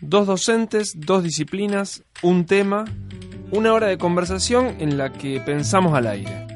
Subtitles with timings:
[0.00, 2.86] Dos docentes, dos disciplinas, un tema,
[3.50, 6.46] una hora de conversación en la que pensamos al aire.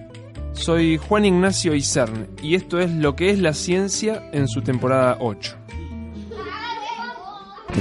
[0.52, 5.18] Soy Juan Ignacio Isern y esto es lo que es la ciencia en su temporada
[5.20, 5.56] 8.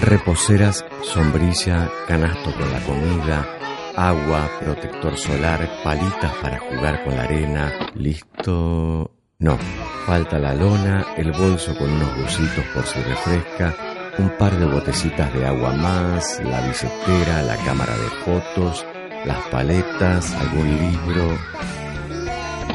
[0.02, 3.48] Reposeras, sombrilla, canasto con la comida,
[3.96, 9.12] agua, protector solar, palitas para jugar con la arena, listo.
[9.40, 9.58] No,
[10.06, 13.76] falta la lona, el bolso con unos bucitos por si refresca,
[14.18, 18.86] un par de botecitas de agua más, la billetera, la cámara de fotos,
[19.26, 21.38] las paletas, algún libro.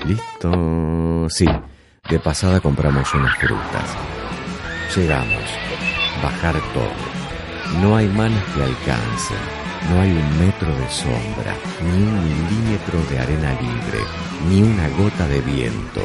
[0.04, 1.28] ¿Listo?
[1.28, 1.46] Sí,
[2.08, 3.96] de pasada compramos unas frutas.
[4.96, 5.44] Llegamos.
[6.22, 7.80] Bajar todo.
[7.80, 9.58] No hay manos que alcancen.
[9.90, 14.00] No hay un metro de sombra, ni un milímetro de arena libre,
[14.48, 16.00] ni una gota de viento.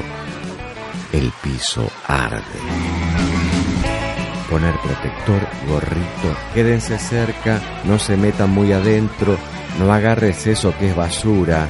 [1.11, 3.12] El piso arde.
[4.53, 9.35] Poner protector, gorrito, quédense cerca, no se metan muy adentro,
[9.79, 11.67] no agarres eso que es basura.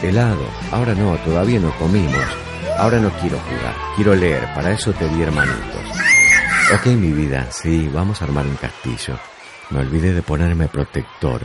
[0.00, 2.22] Helado, ahora no, todavía no comimos.
[2.78, 5.82] Ahora no quiero jugar, quiero leer, para eso te di hermanitos.
[6.72, 9.18] Ok, mi vida, sí, vamos a armar un castillo.
[9.70, 11.40] Me olvidé de ponerme protector.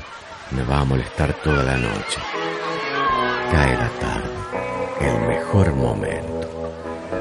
[0.51, 2.19] Me va a molestar toda la noche.
[3.51, 4.29] Cae la tarde,
[5.01, 6.34] el mejor momento.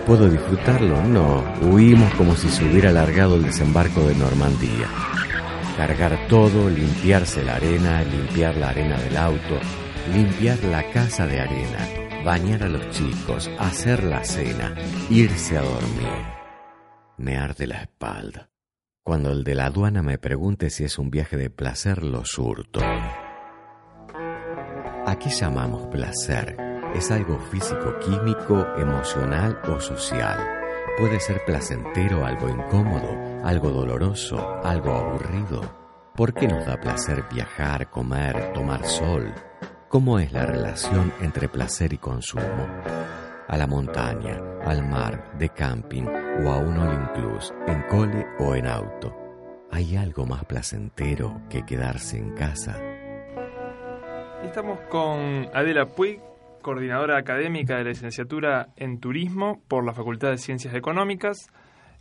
[0.06, 1.02] ¿Puedo disfrutarlo?
[1.02, 4.86] No, huimos como si se hubiera alargado el desembarco de Normandía.
[5.76, 9.58] Cargar todo, limpiarse la arena, limpiar la arena del auto,
[10.12, 11.78] limpiar la casa de arena,
[12.24, 14.74] bañar a los chicos, hacer la cena,
[15.10, 16.34] irse a dormir.
[17.16, 18.50] Me arde la espalda.
[19.02, 22.80] Cuando el de la aduana me pregunte si es un viaje de placer, lo surto.
[25.06, 26.73] Aquí llamamos placer.
[26.94, 30.38] Es algo físico, químico, emocional o social.
[30.96, 35.60] Puede ser placentero, algo incómodo, algo doloroso, algo aburrido.
[36.14, 39.34] ¿Por qué nos da placer viajar, comer, tomar sol?
[39.88, 42.68] ¿Cómo es la relación entre placer y consumo?
[43.48, 46.04] A la montaña, al mar, de camping
[46.44, 47.10] o a un all
[47.66, 49.12] en cole o en auto.
[49.72, 52.80] ¿Hay algo más placentero que quedarse en casa?
[54.44, 56.20] Estamos con Adela Puig,
[56.64, 61.50] coordinadora académica de la licenciatura en Turismo por la Facultad de Ciencias Económicas,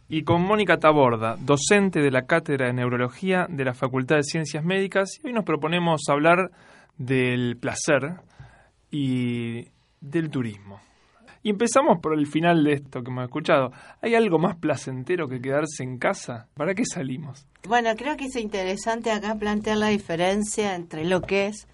[0.08, 4.64] y con Mónica Taborda, docente de la Cátedra de Neurología de la Facultad de Ciencias
[4.64, 5.20] Médicas.
[5.22, 6.52] Y hoy nos proponemos hablar
[6.98, 8.22] del placer
[8.90, 9.68] y
[10.00, 10.80] del turismo.
[11.42, 13.72] Y empezamos por el final de esto que hemos escuchado.
[14.02, 16.48] ¿Hay algo más placentero que quedarse en casa?
[16.54, 17.46] ¿Para qué salimos?
[17.68, 21.68] Bueno, creo que es interesante acá plantear la diferencia entre lo que es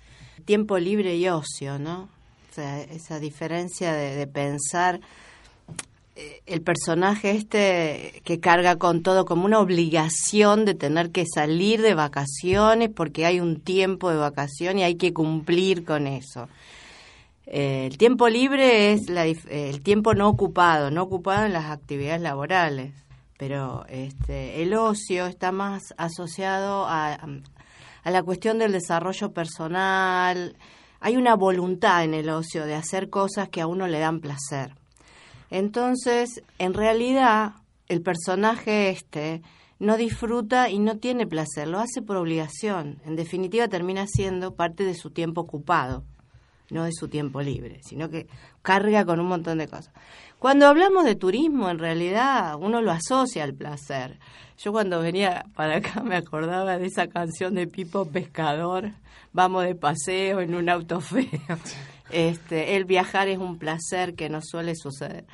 [0.45, 2.09] tiempo libre y ocio, ¿no?
[2.59, 4.99] O sea, esa diferencia de, pensar
[6.17, 11.81] eh, el personaje este que carga con todo como una obligación de tener que salir
[11.81, 16.49] de vacaciones porque hay un tiempo de vacación y hay que cumplir con eso.
[17.45, 22.21] Eh, el tiempo libre es la, el tiempo no ocupado, no ocupado en las actividades
[22.21, 22.91] laborales,
[23.37, 27.13] pero este, el ocio está más asociado a,
[28.03, 30.57] a la cuestión del desarrollo personal.
[30.99, 34.75] Hay una voluntad en el ocio de hacer cosas que a uno le dan placer.
[35.49, 37.53] Entonces, en realidad,
[37.87, 39.41] el personaje este
[39.79, 42.99] no disfruta y no tiene placer, lo hace por obligación.
[43.05, 46.03] En definitiva, termina siendo parte de su tiempo ocupado,
[46.69, 48.27] no de su tiempo libre, sino que
[48.61, 49.93] carga con un montón de cosas.
[50.37, 54.19] Cuando hablamos de turismo, en realidad uno lo asocia al placer.
[54.61, 58.91] Yo cuando venía para acá me acordaba de esa canción de Pipo Pescador,
[59.31, 61.25] vamos de paseo en un auto feo.
[62.11, 65.25] Este, el viajar es un placer que no suele suceder.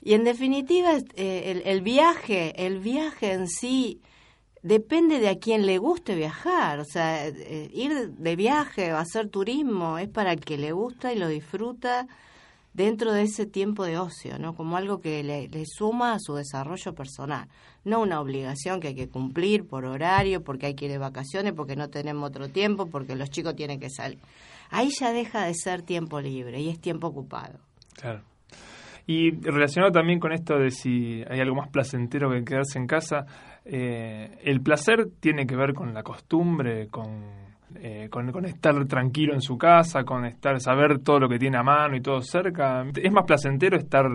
[0.00, 4.00] Y en definitiva, eh, el, el, viaje, el viaje en sí
[4.62, 6.78] depende de a quien le guste viajar.
[6.78, 11.12] O sea, eh, ir de viaje o hacer turismo es para el que le gusta
[11.12, 12.06] y lo disfruta
[12.84, 14.54] dentro de ese tiempo de ocio, ¿no?
[14.54, 17.48] Como algo que le, suma a su desarrollo personal,
[17.84, 21.52] no una obligación que hay que cumplir por horario, porque hay que ir de vacaciones,
[21.52, 24.18] porque no tenemos otro tiempo, porque los chicos tienen que salir
[24.70, 27.58] ahí ya deja de ser tiempo libre y es tiempo ocupado.
[28.00, 28.22] Claro.
[29.06, 33.26] Y relacionado también con esto de si hay algo más placentero que quedarse en casa,
[33.64, 39.40] eh, el placer tiene que ver con la costumbre, con, eh, con, estar tranquilo en
[39.40, 42.84] su casa, con estar saber todo lo que tiene a mano y todo cerca.
[42.94, 44.06] ¿Es más placentero estar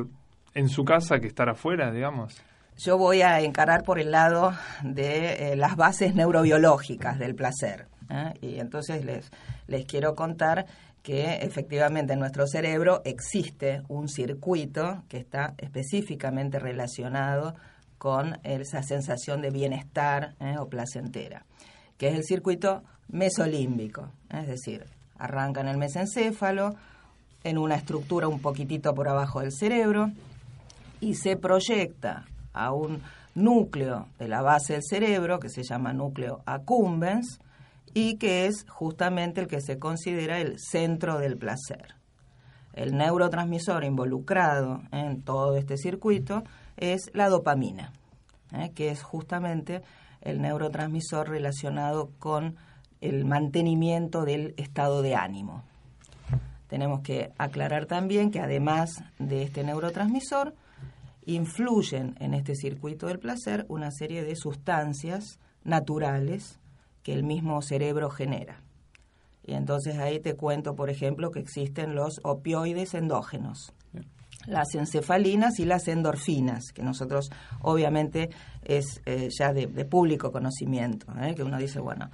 [0.54, 2.42] en su casa que estar afuera, digamos?
[2.78, 4.54] Yo voy a encarar por el lado
[4.84, 7.88] de eh, las bases neurobiológicas del placer.
[8.10, 8.34] ¿eh?
[8.42, 9.32] Y entonces les,
[9.68, 10.66] les quiero contar
[11.02, 17.54] que efectivamente en nuestro cerebro existe un circuito que está específicamente relacionado
[17.98, 21.46] con esa sensación de bienestar o placentera.
[21.98, 24.86] que es el circuito mesolímbico, es decir,
[25.18, 26.76] arranca en el mesencéfalo,
[27.44, 30.12] en una estructura un poquitito por abajo del cerebro,
[31.00, 33.02] y se proyecta a un
[33.36, 37.40] núcleo de la base del cerebro que se llama núcleo accumbens
[37.94, 41.96] y que es justamente el que se considera el centro del placer.
[42.74, 46.44] El neurotransmisor involucrado en todo este circuito
[46.78, 47.94] es la dopamina,
[48.52, 48.72] ¿eh?
[48.76, 49.82] que es justamente
[50.22, 52.58] el neurotransmisor relacionado con
[53.10, 55.64] el mantenimiento del estado de ánimo.
[56.68, 60.54] Tenemos que aclarar también que además de este neurotransmisor,
[61.26, 66.60] influyen en este circuito del placer una serie de sustancias naturales
[67.04, 68.62] que el mismo cerebro genera.
[69.44, 73.74] Y entonces ahí te cuento, por ejemplo, que existen los opioides endógenos,
[74.48, 77.30] las encefalinas y las endorfinas, que nosotros
[77.62, 78.30] obviamente
[78.64, 81.36] es eh, ya de, público conocimiento, ¿eh?
[81.36, 82.10] que uno dice, bueno,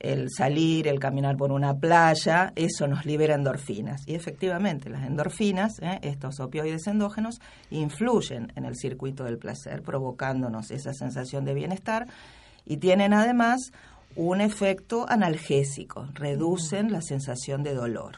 [0.00, 4.02] el salir, el caminar por una playa, eso nos libera endorfinas.
[4.06, 5.98] Y efectivamente, las endorfinas, ¿eh?
[6.02, 7.40] estos opioides endógenos,
[7.70, 12.06] influyen en el circuito del placer, provocándonos esa sensación de bienestar
[12.64, 13.72] y tienen además
[14.14, 18.16] un efecto analgésico, reducen la sensación de dolor.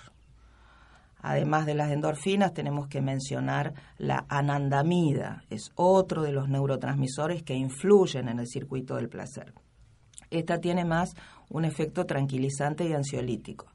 [1.23, 7.55] Además de las endorfinas, tenemos que mencionar la anandamida, es otro de los neurotransmisores que
[7.55, 9.53] influyen en el circuito del placer.
[10.31, 11.15] Esta tiene más
[11.49, 13.67] un efecto tranquilizante y ansiolítico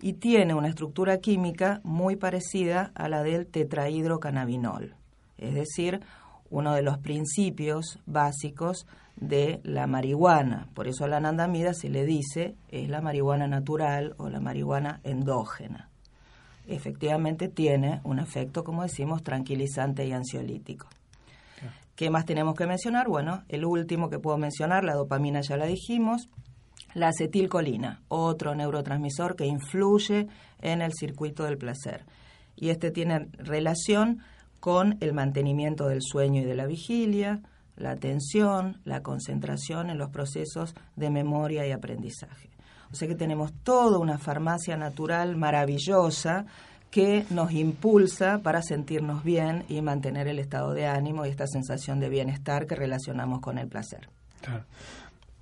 [0.00, 4.96] y tiene una estructura química muy parecida a la del tetrahidrocannabinol,
[5.38, 6.00] es decir,
[6.50, 10.68] uno de los principios básicos de la marihuana.
[10.74, 15.00] Por eso a la anandamida se le dice es la marihuana natural o la marihuana
[15.04, 15.88] endógena.
[16.66, 20.88] Efectivamente tiene un efecto, como decimos, tranquilizante y ansiolítico.
[21.94, 23.08] ¿Qué más tenemos que mencionar?
[23.08, 26.28] Bueno, el último que puedo mencionar, la dopamina ya la dijimos,
[26.94, 30.28] la acetilcolina, otro neurotransmisor que influye
[30.60, 32.04] en el circuito del placer.
[32.56, 34.22] Y este tiene relación
[34.60, 37.40] con el mantenimiento del sueño y de la vigilia,
[37.76, 42.50] la atención, la concentración en los procesos de memoria y aprendizaje.
[42.92, 46.44] O sea que tenemos toda una farmacia natural maravillosa
[46.92, 51.98] que nos impulsa para sentirnos bien y mantener el estado de ánimo y esta sensación
[52.00, 54.10] de bienestar que relacionamos con el placer.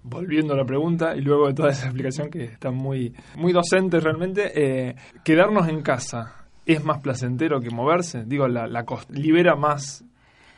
[0.05, 3.99] Volviendo a la pregunta y luego de toda esa explicación que está muy, muy docente
[3.99, 4.94] realmente, eh,
[5.25, 8.23] quedarnos en casa es más placentero que moverse.
[8.25, 10.05] Digo, la, la libera más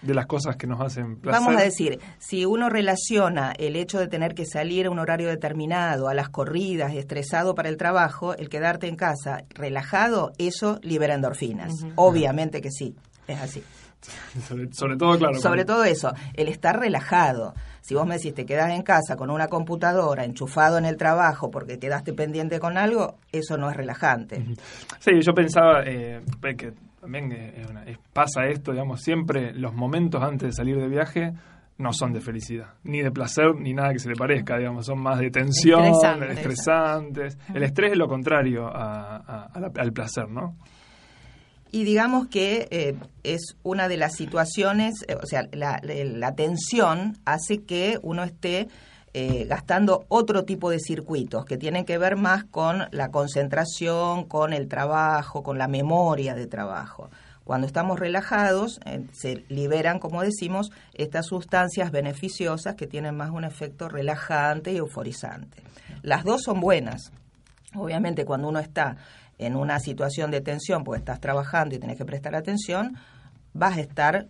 [0.02, 1.40] de las cosas que nos hacen placer.
[1.40, 5.28] Vamos a decir, si uno relaciona el hecho de tener que salir a un horario
[5.28, 11.14] determinado, a las corridas, estresado para el trabajo, el quedarte en casa relajado, eso libera
[11.14, 11.72] endorfinas.
[11.94, 12.94] Obviamente que sí,
[13.26, 13.62] es así.
[14.72, 15.38] Sobre, todo, claro.
[15.38, 17.54] Sobre todo eso, el estar relajado.
[17.82, 21.50] Si vos me decís, te quedas en casa con una computadora, enchufado en el trabajo
[21.50, 24.44] porque quedaste pendiente con algo, eso no es relajante.
[24.98, 26.20] Sí, yo pensaba eh,
[26.56, 26.72] que
[27.02, 31.32] también eh, pasa esto, digamos, siempre los momentos antes de salir de viaje
[31.76, 35.02] no son de felicidad, ni de placer, ni nada que se le parezca, digamos, son
[35.02, 35.82] más de tensión,
[36.30, 37.36] estresantes.
[37.52, 40.54] El estrés es lo contrario al placer, ¿no?
[41.72, 42.94] y digamos que eh,
[43.24, 48.68] es una de las situaciones, eh, o sea, la, la, tensión hace que uno esté
[49.14, 54.52] eh, gastando otro tipo de circuitos que tienen que ver más con la concentración, con
[54.52, 57.10] el trabajo, con la memoria de trabajo.
[57.44, 58.80] Cuando estamos relajados,
[59.12, 65.62] se liberan, como decimos, estas sustancias beneficiosas que tienen más un efecto relajante y euforizante.
[66.02, 67.12] Las dos son buenas.
[67.74, 68.96] Obviamente, cuando uno está
[69.38, 72.96] en una situación de tensión, porque estás trabajando y tienes que prestar atención,
[73.52, 74.28] vas a estar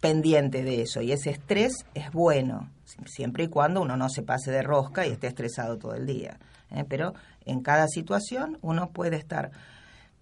[0.00, 1.02] pendiente de eso.
[1.02, 2.68] Y ese estrés es bueno,
[3.06, 6.38] siempre y cuando uno no se pase de rosca y esté estresado todo el día.
[6.70, 6.84] ¿eh?
[6.88, 9.50] Pero en cada situación uno puede estar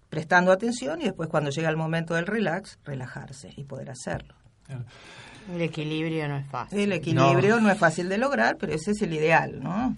[0.09, 4.33] prestando atención y después cuando llega el momento del relax, relajarse y poder hacerlo.
[5.53, 6.79] El equilibrio no es fácil.
[6.79, 9.95] El equilibrio no es fácil de lograr, pero ese es el ideal, ¿no?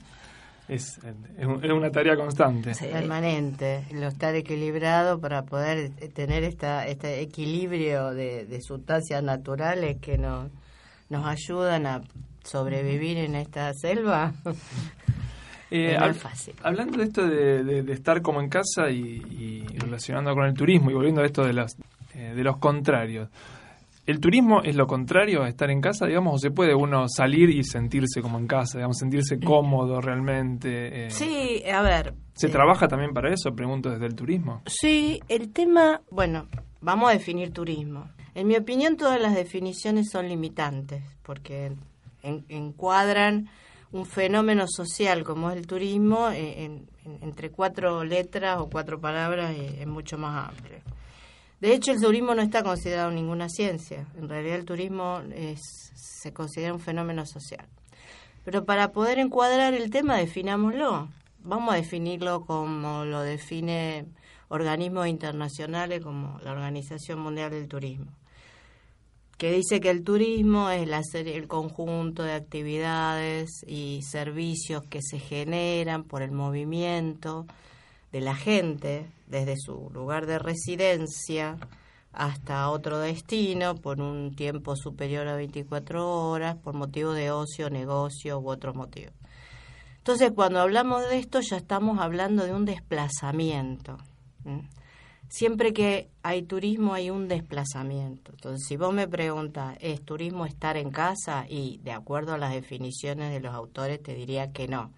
[0.71, 0.99] es,
[1.37, 2.71] es, una tarea constante.
[2.79, 10.49] Permanente, lo estar equilibrado para poder tener esta, este equilibrio de, sustancias naturales que nos,
[11.09, 12.01] nos ayudan a
[12.43, 14.33] sobrevivir en esta selva.
[15.73, 16.53] Eh, fácil.
[16.63, 21.21] Hablando de esto de, estar como en casa y, relacionando con el turismo y volviendo
[21.21, 21.77] a esto de los,
[22.13, 23.29] eh, de los contrarios,
[24.07, 27.51] ¿El turismo es lo contrario a estar en casa, digamos, o se puede uno salir
[27.51, 31.05] y sentirse como en casa, digamos, sentirse cómodo realmente?
[31.05, 31.11] Eh?
[31.11, 32.15] sí, a ver.
[32.33, 33.53] ¿Se eh, trabaja también para eso?
[33.55, 34.63] Pregunto desde el turismo.
[34.65, 36.47] Sí, el tema, bueno,
[36.81, 38.09] vamos a definir turismo.
[38.33, 41.73] En mi opinión, todas las definiciones son limitantes, porque
[42.23, 43.49] encuadran
[43.91, 46.85] un fenómeno social como es el turismo, eh,
[47.21, 50.79] entre cuatro letras o cuatro palabras eh, es mucho más amplio.
[51.59, 54.07] De hecho, el turismo no está considerado ninguna ciencia.
[54.17, 55.21] En realidad, el turismo
[55.93, 57.67] se considera un fenómeno social.
[58.43, 61.09] Pero para poder encuadrar el tema, definámoslo.
[61.43, 64.07] Vamos a definirlo como lo define
[64.47, 68.11] organismos internacionales como la Organización Mundial del Turismo
[69.41, 75.01] que dice que el turismo es la serie, el conjunto de actividades y servicios que
[75.01, 77.47] se generan por el movimiento
[78.11, 81.57] de la gente desde su lugar de residencia
[82.13, 88.37] hasta otro destino por un tiempo superior a 24 horas por motivo de ocio, negocio
[88.37, 89.09] u otro motivo.
[89.97, 93.97] Entonces, cuando hablamos de esto ya estamos hablando de un desplazamiento
[95.31, 98.33] siempre que hay turismo hay un desplazamiento.
[98.33, 101.45] Entonces, si vos me preguntas, ¿es turismo estar en casa?
[101.47, 104.91] Y de acuerdo a las definiciones de los autores te diría que no,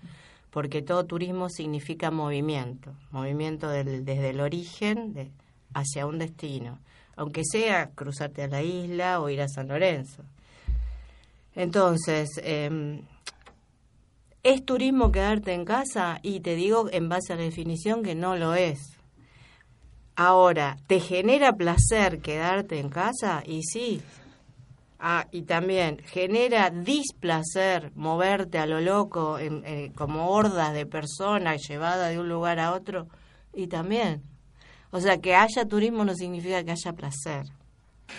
[0.50, 5.32] porque todo turismo significa movimiento, movimiento desde el origen
[5.76, 6.80] hacia un destino,
[7.16, 10.24] aunque sea cruzarte a la isla o ir a San Lorenzo.
[11.54, 13.02] Entonces, em,
[14.42, 16.20] ¿es turismo quedarte en casa?
[16.24, 18.93] Y te digo en base a la definición que no lo es
[20.16, 23.42] Ahora, ¿te genera placer quedarte en casa?
[23.46, 24.02] Y sí.
[25.00, 32.12] Ah, y también, ¿genera displacer moverte a lo loco en, como hordas de personas llevadas
[32.12, 33.08] de un lugar a otro?
[33.54, 34.22] Y también.
[34.92, 37.46] O sea, que haya turismo no significa que haya placer.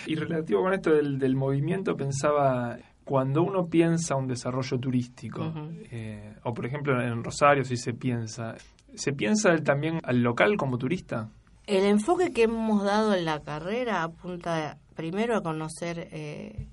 [0.05, 5.53] Y relativo con esto del, movimiento, pensaba, cuando uno piensa un desarrollo turístico,
[5.91, 8.55] eh, o por ejemplo en Rosario si se piensa,
[8.93, 11.29] ¿se piensa también al local como turista?
[11.67, 16.67] El enfoque que hemos dado en la carrera apunta primero a conocer eh,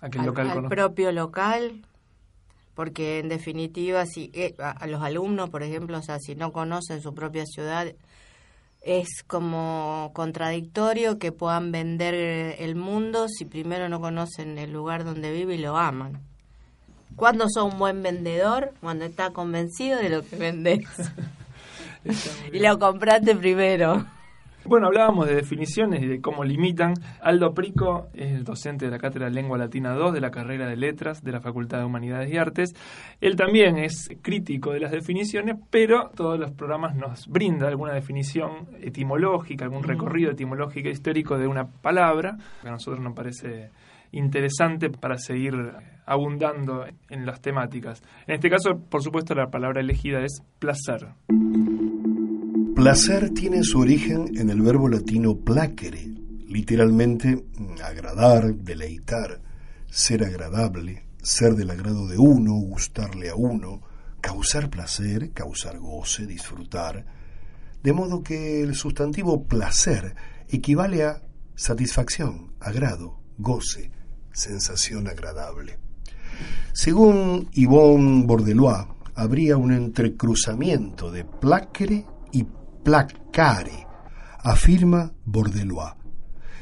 [0.00, 1.82] al, propio local,
[2.74, 7.00] porque en definitiva, si eh, a, los alumnos, por ejemplo, o sea, si no conocen
[7.00, 7.86] su propia ciudad,
[8.82, 15.32] es como contradictorio que puedan vender el mundo si primero no conocen el lugar donde
[15.32, 16.20] vive y lo aman.
[17.16, 18.74] ¿Cuándo sos un buen vendedor?
[18.80, 20.86] Cuando estás convencido de lo que vendes.
[22.52, 24.06] y lo compraste primero.
[24.68, 26.92] Bueno, hablábamos de definiciones y de cómo limitan.
[27.22, 30.76] Aldo Prico es el docente de la Cátedra Lengua Latina 2 de la carrera de
[30.76, 32.74] Letras de la Facultad de Humanidades y Artes.
[33.22, 38.68] Él también es crítico de las definiciones, pero todos los programas nos brinda alguna definición
[38.82, 43.70] etimológica, algún recorrido etimológico histórico de una palabra, que a nosotros nos parece
[44.12, 45.54] interesante para seguir
[46.04, 48.02] abundando en las temáticas.
[48.26, 51.08] En este caso, por supuesto, la palabra elegida es placer.
[52.78, 56.06] Placer tiene su origen en el verbo latino placere,
[56.46, 59.40] literalmente mm, agradar, deleitar,
[59.90, 63.82] ser agradable, ser del agrado de uno, gustarle a uno,
[64.20, 67.04] causar placer, causar goce, disfrutar,
[67.82, 70.14] de modo que el sustantivo placer
[70.48, 71.20] equivale a
[71.56, 73.90] satisfacción, agrado, goce,
[74.32, 75.80] sensación agradable.
[76.74, 82.06] Según Yvonne Bordelois, habría un entrecruzamiento de placere
[82.88, 83.86] placare,
[84.44, 85.92] afirma Bordelois.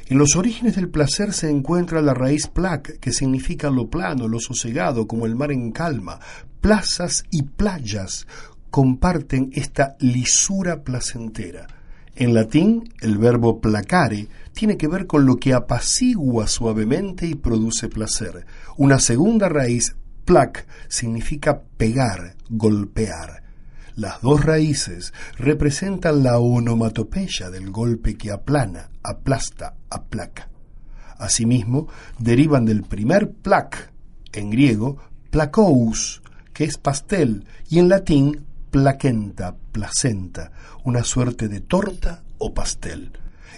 [0.09, 4.41] En los orígenes del placer se encuentra la raíz plac, que significa lo plano, lo
[4.41, 6.19] sosegado, como el mar en calma.
[6.61, 8.27] Plazas y playas
[8.71, 11.69] comparten esta lisura placentera.
[12.17, 17.89] En latín, el verbo placare tiene que ver con lo que apacigua suavemente y produce
[17.89, 18.47] placer.
[18.79, 23.46] Una segunda raíz, plac, significa pegar, golpear.
[23.97, 30.51] Las dos raíces representan la onomatopeya del golpe que aplana, aplasta, aplaca.
[31.17, 31.89] Asimismo,
[32.19, 33.91] derivan del primer plac,
[34.35, 34.99] en griego,
[35.31, 36.21] placous,
[36.53, 40.53] que es pastel, y en latín, placenta, placenta,
[40.85, 43.13] una suerte de torta o pastel.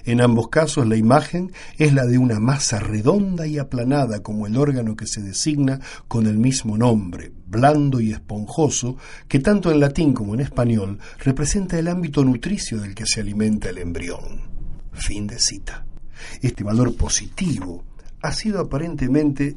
[0.05, 4.57] En ambos casos la imagen es la de una masa redonda y aplanada como el
[4.57, 10.13] órgano que se designa con el mismo nombre, blando y esponjoso, que tanto en latín
[10.13, 14.43] como en español representa el ámbito nutricio del que se alimenta el embrión.
[14.93, 15.87] Fin de cita.
[16.43, 17.85] Este valor positivo
[18.23, 19.57] ha sido aparentemente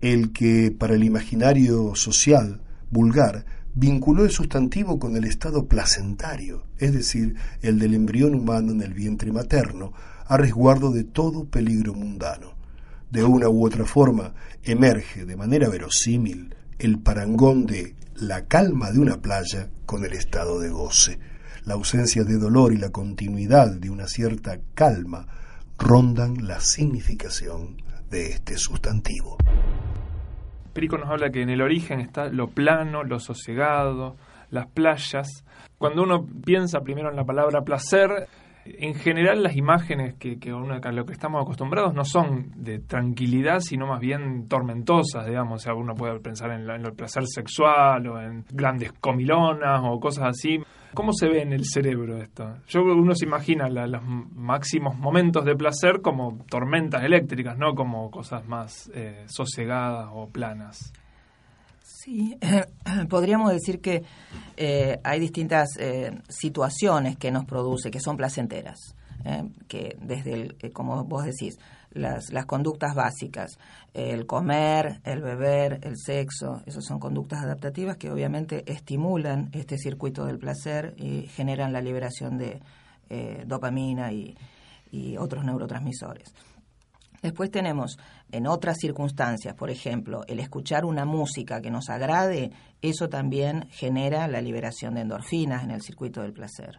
[0.00, 3.44] el que para el imaginario social vulgar
[3.78, 8.92] vinculó el sustantivo con el estado placentario, es decir, el del embrión humano en el
[8.92, 9.92] vientre materno,
[10.26, 12.54] a resguardo de todo peligro mundano.
[13.10, 18.98] De una u otra forma, emerge de manera verosímil el parangón de la calma de
[18.98, 21.20] una playa con el estado de goce.
[21.64, 25.26] La ausencia de dolor y la continuidad de una cierta calma
[25.78, 27.76] rondan la significación
[28.10, 29.38] de este sustantivo.
[30.78, 34.14] Perico nos habla que en el origen está lo plano, lo sosegado,
[34.52, 35.44] las playas.
[35.76, 38.28] Cuando uno piensa primero en la palabra placer,
[38.64, 42.78] en general las imágenes que, que uno, a lo que estamos acostumbrados no son de
[42.78, 45.62] tranquilidad, sino más bien tormentosas, digamos.
[45.62, 49.98] O sea, uno puede pensar en, en el placer sexual o en grandes comilonas o
[49.98, 50.60] cosas así.
[50.94, 52.56] ¿Cómo se ve en el cerebro esto?
[52.68, 58.46] Yo uno se imagina los máximos momentos de placer como tormentas eléctricas, no como cosas
[58.46, 60.92] más eh, sosegadas o planas.
[61.82, 62.38] Sí,
[63.08, 64.02] podríamos decir que
[64.56, 68.94] eh, hay distintas eh, situaciones que nos produce, que son placenteras,
[69.66, 71.58] que desde, el, como vos decís,
[71.92, 73.58] las, las conductas básicas,
[73.94, 80.24] el comer, el beber, el sexo, esas son conductas adaptativas que obviamente estimulan este circuito
[80.24, 82.60] del placer y generan la liberación de
[83.08, 84.36] eh, dopamina y,
[84.90, 86.34] y otros neurotransmisores.
[87.22, 87.98] Después tenemos
[88.30, 94.28] en otras circunstancias, por ejemplo, el escuchar una música que nos agrade, eso también genera
[94.28, 96.78] la liberación de endorfinas en el circuito del placer.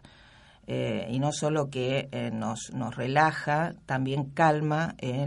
[0.72, 5.26] Eh, y no solo que eh, nos, nos relaja, también calma eh,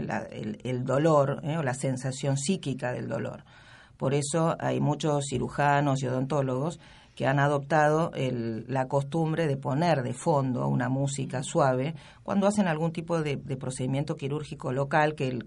[0.64, 3.44] el, dolor o la sensación psíquica del dolor.
[3.98, 6.80] Por eso hay muchos cirujanos y odontólogos
[7.14, 12.92] que han adoptado la costumbre de poner de fondo una música suave cuando hacen algún
[12.92, 15.40] tipo de, procedimiento quirúrgico local, que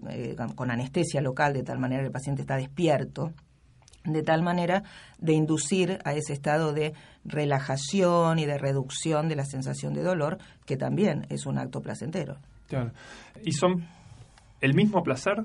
[0.54, 3.32] con anestesia local, de tal manera que el paciente está despierto
[4.04, 4.82] de tal manera
[5.18, 10.38] de inducir a ese estado de relajación y de reducción de la sensación de dolor,
[10.66, 12.38] que también es un acto placentero.
[12.68, 12.92] Claro.
[13.44, 13.86] ¿Y son
[14.60, 15.44] el mismo placer?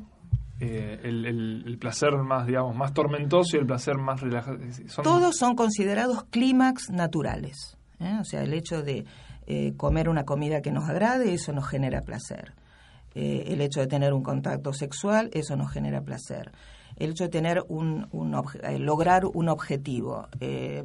[0.59, 4.59] Eh, el, placer más, digamos, más tormentoso y el placer más relajado.
[5.03, 7.77] Todos son considerados clímax naturales.
[7.99, 8.17] ¿eh?
[8.21, 9.05] O sea, el hecho de
[9.45, 12.53] eh, comer una comida que nos agrade, eso nos genera placer.
[13.15, 16.51] el hecho de tener un contacto sexual, eso nos genera placer
[16.97, 18.07] el hecho de tener un,
[18.63, 20.83] eh, lograr un objetivo, eh,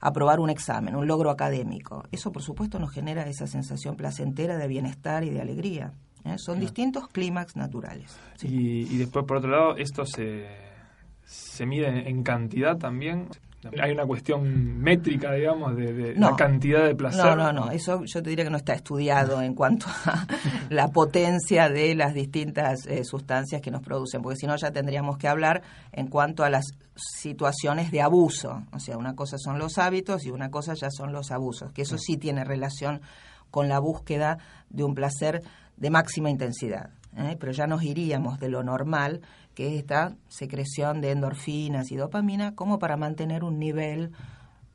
[0.00, 4.68] aprobar un examen, un logro académico, eso por supuesto nos genera esa sensación placentera de
[4.68, 5.92] bienestar y de alegría.
[6.24, 6.36] ¿eh?
[6.38, 8.16] Son distintos clímax naturales.
[8.42, 10.46] Y, y, después, por otro lado, esto se,
[11.24, 13.28] se mide en cantidad también.
[13.80, 17.24] Hay una cuestión métrica, digamos, de, la cantidad de placer.
[17.24, 17.70] No, no, no.
[17.70, 20.26] Eso yo te diría que no está estudiado en cuanto a
[20.70, 25.18] la potencia de las distintas eh, sustancias que nos producen, porque si no ya tendríamos
[25.18, 28.62] que hablar en cuanto a las situaciones de abuso.
[28.72, 31.82] O sea, una cosa son los hábitos y una cosa ya son los abusos, que
[31.82, 33.02] eso sí tiene relación
[33.50, 34.38] con la búsqueda
[34.70, 35.42] de un placer
[35.76, 36.90] de máxima intensidad.
[37.16, 37.36] ¿eh?
[37.38, 39.20] Pero ya nos iríamos de lo normal
[39.54, 44.12] que es esta secreción de endorfinas y dopamina, como para mantener un nivel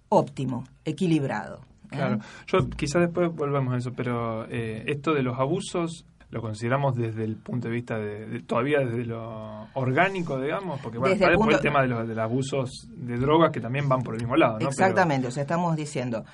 [0.09, 1.59] óptimo, equilibrado.
[1.85, 1.95] ¿eh?
[1.95, 6.95] Claro, yo quizás después volvemos a eso, pero eh, esto de los abusos lo consideramos
[6.95, 11.55] desde el punto de vista de, todavía desde lo orgánico, digamos, porque bueno, está después
[11.55, 14.67] el tema de los, abusos de drogas que también van por el mismo lado, ¿no?
[14.67, 16.25] Exactamente, o sea, estamos diciendo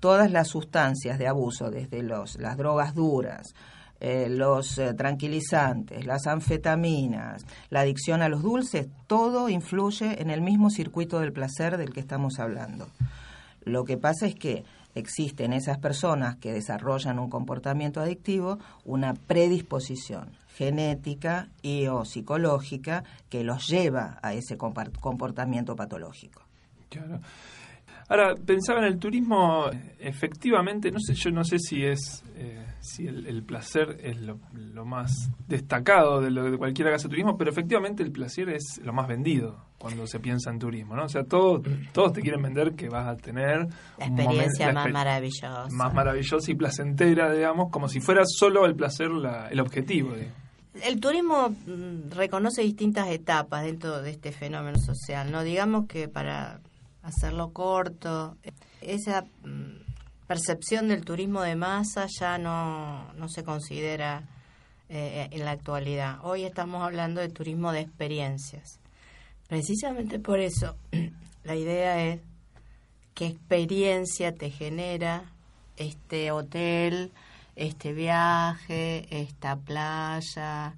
[0.00, 3.54] todas las sustancias de abuso, desde los, las drogas duras,
[4.06, 10.42] eh, los eh, tranquilizantes, las anfetaminas, la adicción a los dulces, todo influye en el
[10.42, 12.86] mismo circuito del placer del que estamos hablando.
[13.64, 14.62] Lo que pasa es que
[14.94, 23.04] existe en esas personas que desarrollan un comportamiento adictivo una predisposición genética y o psicológica
[23.30, 26.42] que los lleva a ese comportamiento patológico.
[28.08, 33.06] Ahora, pensaba en el turismo, efectivamente, no sé, yo no sé si es, eh, si
[33.06, 38.02] el, placer es lo, más destacado de, lo, de cualquiera que hace turismo, pero efectivamente
[38.02, 41.04] el placer es lo más vendido cuando se piensa en turismo, ¿no?
[41.04, 41.62] O sea, todos,
[41.92, 45.66] todos te quieren vender que vas a tener la experiencia más maravillosa.
[45.70, 49.08] Más maravillosa y placentera, digamos, como si fuera solo el placer
[49.50, 50.14] el objetivo.
[50.82, 55.42] El turismo mm, reconoce distintas etapas dentro de este fenómeno social, ¿no?
[55.42, 56.60] Digamos que para
[57.04, 58.36] hacerlo corto.
[58.80, 59.84] Esa mm,
[60.26, 64.24] percepción del turismo de masa ya no, no se considera
[64.88, 66.18] eh, en la actualidad.
[66.22, 68.80] Hoy estamos hablando de turismo de experiencias.
[69.48, 70.76] Precisamente por eso
[71.44, 72.20] la idea es
[73.14, 75.24] qué experiencia te genera
[75.76, 77.12] este hotel,
[77.56, 80.74] este viaje, esta playa,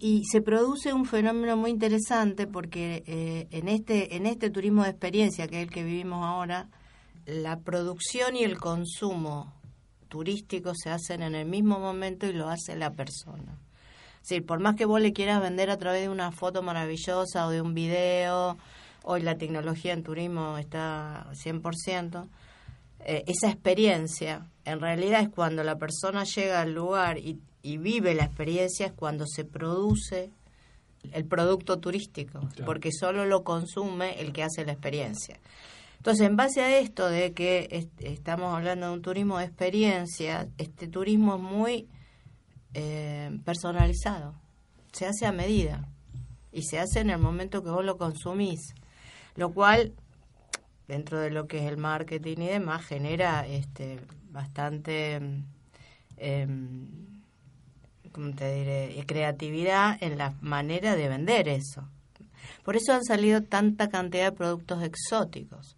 [0.00, 4.90] y se produce un fenómeno muy interesante porque eh, en, este, en este turismo de
[4.90, 6.68] experiencia, que es el que vivimos ahora,
[7.26, 9.52] la producción y el consumo
[10.08, 13.58] turístico se hacen en el mismo momento y lo hace la persona.
[14.28, 17.50] Es por más que vos le quieras vender a través de una foto maravillosa o
[17.50, 18.58] de un video,
[19.04, 22.28] hoy la tecnología en turismo está 100%,
[23.00, 28.14] eh, esa experiencia en realidad es cuando la persona llega al lugar y y vive
[28.14, 30.30] la experiencia es cuando se produce
[31.12, 35.38] el producto turístico, porque solo lo consume el que hace la experiencia.
[35.96, 40.86] Entonces, en base a esto de que estamos hablando de un turismo de experiencia, este
[40.86, 41.88] turismo es muy
[42.74, 44.34] eh, personalizado,
[44.92, 45.88] se hace a medida
[46.52, 48.60] y se hace en el momento que vos lo consumís,
[49.34, 49.92] lo cual
[50.86, 55.20] dentro de lo que es el marketing y demás genera este bastante
[56.16, 56.46] eh,
[58.12, 59.04] ¿cómo te diré?
[59.06, 61.88] creatividad en la manera de vender eso.
[62.64, 65.76] Por eso han salido tanta cantidad de productos exóticos,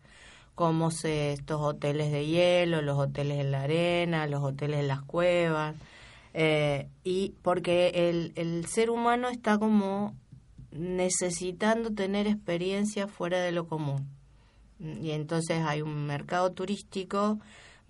[0.54, 5.02] como se, estos hoteles de hielo, los hoteles en la arena, los hoteles en las
[5.02, 5.76] cuevas,
[6.34, 10.14] eh, y porque el, el ser humano está como
[10.72, 14.08] necesitando tener experiencias fuera de lo común.
[14.78, 17.38] Y entonces hay un mercado turístico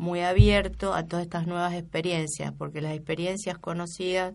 [0.01, 4.33] muy abierto a todas estas nuevas experiencias, porque las experiencias conocidas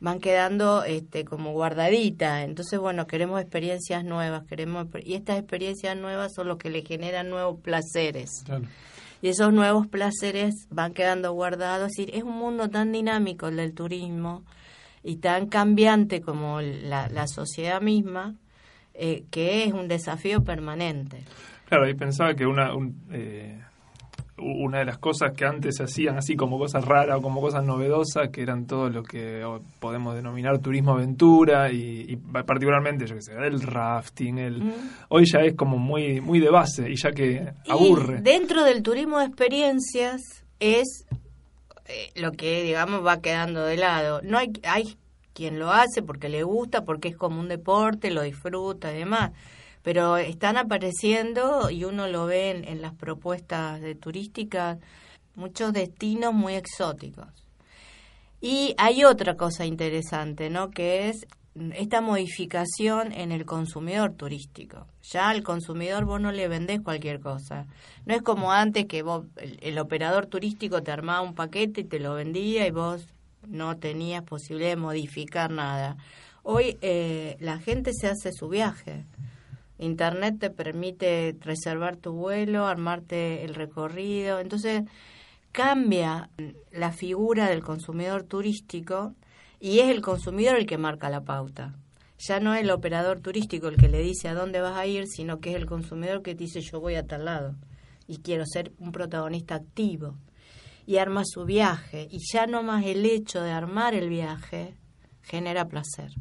[0.00, 2.44] van quedando este como guardaditas.
[2.44, 7.28] Entonces, bueno, queremos experiencias nuevas, queremos y estas experiencias nuevas son los que le generan
[7.28, 8.42] nuevos placeres.
[9.20, 11.90] Y esos nuevos placeres van quedando guardados.
[11.98, 14.44] Es, es un mundo tan dinámico el del turismo
[15.02, 18.34] y tan cambiante como la, la sociedad misma,
[18.94, 21.22] eh, que es un desafío permanente.
[21.66, 22.70] Claro, y pensaba que una,
[23.12, 23.60] eh,
[24.38, 27.64] una de las cosas que antes se hacían así como cosas raras o como cosas
[27.64, 29.42] novedosas, que eran todo lo que
[29.80, 34.74] podemos denominar turismo aventura y, particularmente, yo que sé, el rafting, el
[35.08, 38.20] hoy ya es como muy muy de base y ya que aburre.
[38.20, 40.20] dentro del turismo de experiencias
[40.60, 41.06] es
[41.86, 44.20] eh, lo que digamos va quedando de lado.
[44.22, 44.96] No hay hay
[45.32, 49.32] quien lo hace porque le gusta, porque es como un deporte, lo disfruta y demás
[49.86, 54.78] pero están apareciendo y uno lo ve en, las propuestas de turísticas,
[55.36, 57.28] muchos destinos muy exóticos.
[58.40, 60.72] Y hay otra cosa interesante, ¿no?
[60.72, 61.28] Que es
[61.74, 64.88] esta modificación en el consumidor turístico.
[65.04, 67.66] Ya al consumidor vos no le vendés cualquier cosa.
[68.06, 72.00] No es como antes que vos, el, operador turístico te armaba un paquete y te
[72.00, 73.06] lo vendía y vos
[73.46, 75.96] no tenías posibilidad de modificar nada.
[76.42, 79.04] Hoy eh, la gente se hace su viaje.
[79.78, 84.40] Internet te permite reservar tu vuelo, armarte el recorrido.
[84.40, 84.84] Entonces
[85.52, 86.30] cambia
[86.72, 89.14] la figura del consumidor turístico
[89.60, 91.74] y es el consumidor el que marca la pauta.
[92.18, 95.06] Ya no es el operador turístico el que le dice a dónde vas a ir,
[95.06, 97.54] sino que es el consumidor que dice yo voy a tal lado
[98.06, 100.14] y quiero ser un protagonista activo.
[100.86, 102.06] Y arma su viaje.
[102.10, 104.74] Y ya no más el hecho de armar el viaje
[105.22, 106.12] genera placer.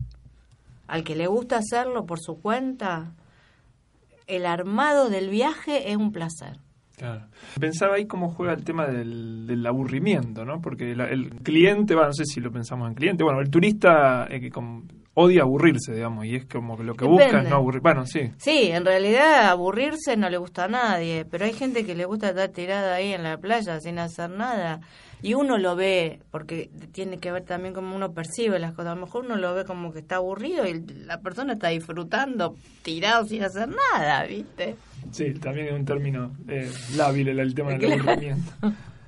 [0.88, 3.14] Al que le gusta hacerlo por su cuenta,
[4.28, 6.60] el armado del viaje es un placer.
[6.98, 7.26] Claro.
[7.60, 10.62] Pensaba ahí cómo juega el tema del, aburrimiento, ¿no?
[10.62, 14.40] Porque el cliente, bueno, no sé si lo pensamos en cliente, bueno, el turista eh,
[14.40, 14.50] que
[15.14, 17.82] odia aburrirse, digamos, y es como que lo que busca es no aburrir.
[17.82, 18.32] Bueno, sí.
[18.38, 22.30] Sí, en realidad aburrirse no le gusta a nadie, pero hay gente que le gusta
[22.30, 24.80] estar tirada ahí en la playa sin hacer nada
[25.26, 28.92] y uno lo ve, porque tiene que ver también cómo uno percibe las cosas.
[28.92, 32.54] A lo mejor uno lo ve como que está aburrido y la persona está disfrutando
[32.84, 34.76] tirado sin hacer nada, ¿viste?
[35.10, 38.52] Sí, también es un término eh, lábil el, tema del aburrimiento.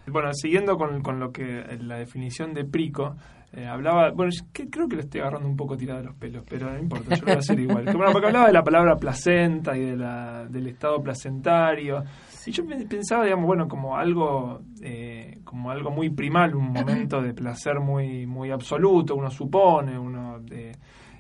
[0.08, 3.16] Bueno, siguiendo con, con lo que la definición de Prico,
[3.54, 6.44] eh, hablaba, bueno, que, creo que le estoy agarrando un poco tirado de los pelos,
[6.50, 7.86] pero no importa, yo lo voy a hacer igual.
[7.86, 12.04] bueno, porque hablaba de la palabra placenta y de la, del estado placentario.
[12.48, 17.34] Y yo pensaba, digamos, bueno, como algo, eh, como algo muy primal, un momento de
[17.34, 20.42] placer muy, muy absoluto, uno supone, uno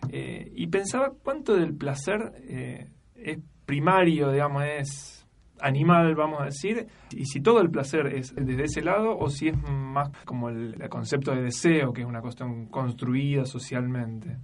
[0.09, 5.27] eh, y pensaba cuánto del placer eh, es primario, digamos, es
[5.59, 9.49] animal, vamos a decir, y si todo el placer es desde ese lado o si
[9.49, 14.37] es más como el concepto de deseo, que es una cuestión construida socialmente.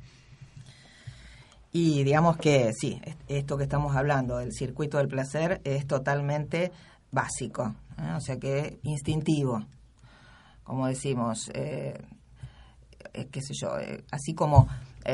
[1.75, 6.71] Y digamos que sí, esto que estamos hablando del circuito del placer es totalmente
[7.11, 8.13] básico, ¿eh?
[8.15, 9.65] o sea que instintivo,
[10.63, 11.99] como decimos, eh,
[13.11, 14.67] eh qué sé yo, eh, así como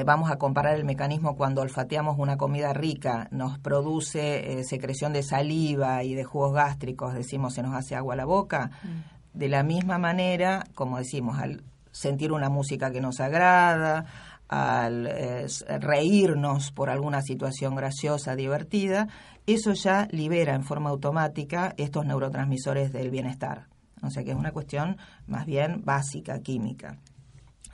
[0.05, 6.03] vamos a comparar el mecanismo cuando olfateamos una comida rica, nos produce secreción de saliva
[6.03, 9.37] y de jugos gástricos, decimos se nos hace agua a la boca, mm.
[9.39, 14.05] de la misma manera, como decimos, al sentir una música que nos agrada,
[14.49, 15.45] al eh,
[15.79, 19.07] reírnos por alguna situación graciosa, divertida,
[19.47, 23.67] eso ya libera en forma automática estos neurotransmisores del bienestar.
[24.01, 26.97] O sea que es una cuestión más bien básica, química.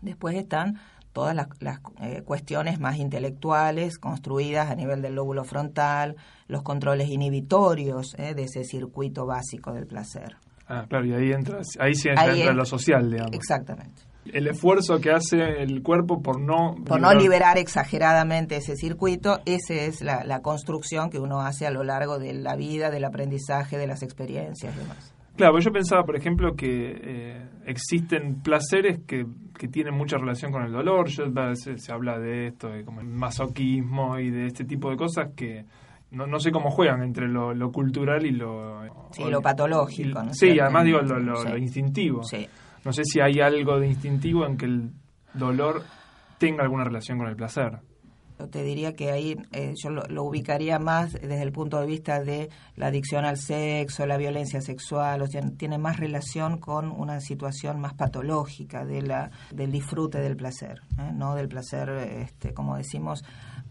[0.02, 0.80] Después están
[1.14, 1.48] todas las,
[2.02, 6.16] eh, cuestiones más intelectuales construidas a nivel del lóbulo frontal,
[6.48, 10.36] los controles inhibitorios eh, de ese circuito básico del placer.
[10.68, 13.34] Ah, claro, y ahí entra, ahí sí entra, Ahí entra en- lo social, digamos.
[13.34, 14.02] Exactamente.
[14.34, 16.76] El esfuerzo que hace el cuerpo por no...
[16.86, 21.72] Por no liberar exageradamente ese circuito, esa es la, la construcción que uno hace a
[21.72, 25.14] lo largo de la vida, del aprendizaje, de las experiencias y demás.
[25.36, 29.26] Claro, pues yo pensaba, por ejemplo, que eh, existen placeres que,
[29.58, 31.08] que tienen mucha relación con el dolor.
[31.10, 34.96] Yo, veces se habla de esto, de como el masoquismo y de este tipo de
[34.98, 35.66] cosas que
[36.12, 38.82] no, no sé cómo juegan entre lo, lo cultural y lo...
[39.12, 40.64] Sí, o- lo patológico, y- ¿no sí, cierto?
[40.64, 41.48] además digo lo, lo- Sí.
[41.50, 42.24] lo instintivo.
[42.24, 42.48] Sí.
[42.86, 44.92] No sé si hay algo de instintivo en que el
[45.34, 45.84] dolor
[46.38, 47.80] tenga alguna relación con el placer.
[48.38, 51.88] Yo te diría que ahí eh, yo lo, lo ubicaría más desde el punto de
[51.88, 56.92] vista de la adicción al sexo, la violencia sexual, o sea, tiene más relación con
[56.92, 61.12] una situación más patológica de la, del disfrute del placer, ¿eh?
[61.12, 63.24] no del placer, este, como decimos,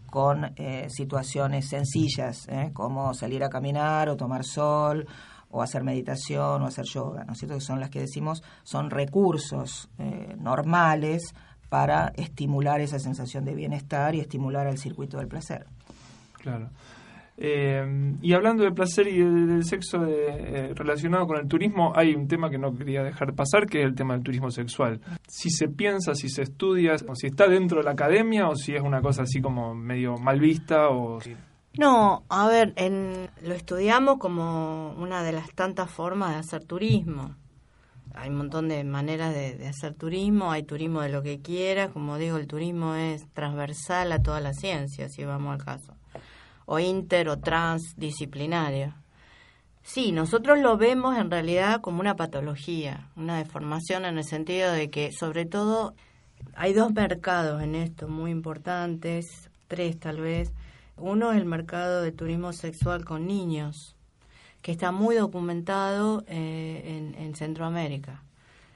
[0.07, 2.71] con eh, situaciones sencillas, ¿eh?
[2.73, 5.05] como salir a caminar o tomar sol
[5.55, 7.55] o hacer meditación o hacer yoga, ¿no es cierto?
[7.55, 11.33] Que son las que decimos son recursos eh, normales
[11.69, 15.65] para estimular esa sensación de bienestar y estimular el circuito del placer.
[16.41, 16.69] Claro.
[17.37, 20.27] Eh, y hablando de placer y de- del sexo de-
[20.69, 23.85] eh, relacionado con el turismo, hay un tema que no quería dejar pasar, que es
[23.85, 25.01] el tema del turismo sexual.
[25.27, 28.73] Si se piensa, si se estudia, o si está dentro de la academia, o si
[28.73, 31.19] es una cosa así como medio mal vista, o
[31.77, 37.35] No, a ver, en, lo estudiamos como una de las tantas formas de hacer turismo.
[38.13, 42.17] Hay un montón de maneras de, hacer turismo, hay turismo de lo que quiera, como
[42.17, 45.93] digo, el turismo es transversal a toda la ciencia, si vamos al caso,
[46.65, 48.93] o inter o transdisciplinario.
[49.83, 54.89] Sí, nosotros lo vemos en realidad como una patología, una deformación en el sentido de
[54.89, 55.93] que, sobre todo,
[56.55, 59.25] hay dos mercados en esto muy importantes,
[59.67, 60.53] tres tal vez.
[60.97, 63.95] Uno es el mercado de turismo sexual con niños,
[64.61, 68.23] que está muy documentado eh, en, en Centroamérica.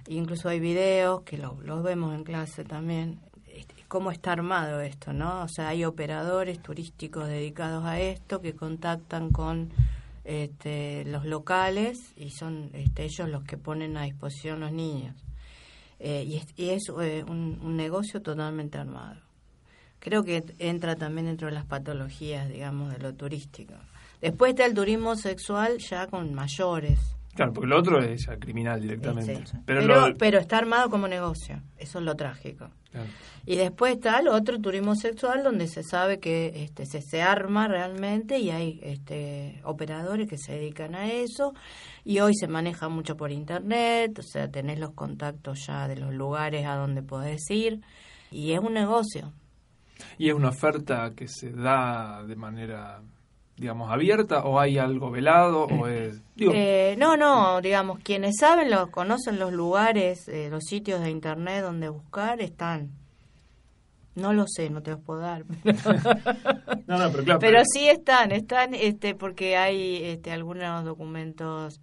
[0.07, 5.13] Incluso hay videos que lo- los vemos en clase también, este, cómo está armado esto,
[5.13, 5.43] ¿no?
[5.43, 9.69] O sea, hay operadores turísticos dedicados a esto que contactan con
[10.25, 15.15] este, los locales y son este, ellos los que ponen a disposición los niños.
[15.99, 19.19] Eh, y es, y es, eh, un negocio totalmente armado.
[19.99, 23.73] Creo que entra también dentro de las patologías, digamos, de lo turístico.
[24.21, 26.99] Después está el turismo sexual ya con mayores.
[27.35, 29.45] Claro, porque lo otro es criminal directamente.
[29.45, 29.57] Sí.
[29.65, 31.61] Pero, Pero, lo- pero está armado como negocio.
[31.77, 32.69] Eso es lo trágico.
[32.91, 33.07] claro.
[33.45, 37.67] Y después está el otro turismo sexual donde se sabe que este, se, se arma
[37.67, 41.53] realmente y hay este, operadores que se dedican a eso
[42.03, 46.13] y hoy se maneja mucho por internet, o sea, tenés los contactos ya de los
[46.13, 47.79] lugares a donde podés ir
[48.31, 49.31] y es un negocio.
[50.17, 53.01] ¿Y es una oferta que se da de manera,
[53.57, 56.21] digamos, abierta, o hay algo velado, o es...
[56.35, 61.09] Digo, Eh, no, no, digamos, quienes saben, los conocen los lugares, eh, los sitios de
[61.09, 62.91] internet donde buscar, están.
[64.15, 65.45] No lo sé, no te los puedo dar.
[66.87, 67.39] no, no, pero claro.
[67.39, 71.79] Pero sí están, están este porque hay este algunos documentos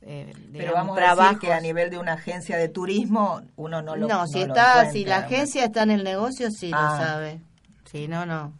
[0.00, 3.82] eh, Pero digamos, vamos a decir que a nivel de una agencia de turismo uno
[3.82, 6.70] no lo no, si no lo está, si la agencia está en el negocio, sí
[6.74, 6.96] Ah.
[6.98, 7.40] lo sabe.
[7.94, 8.52] Sí, no, no.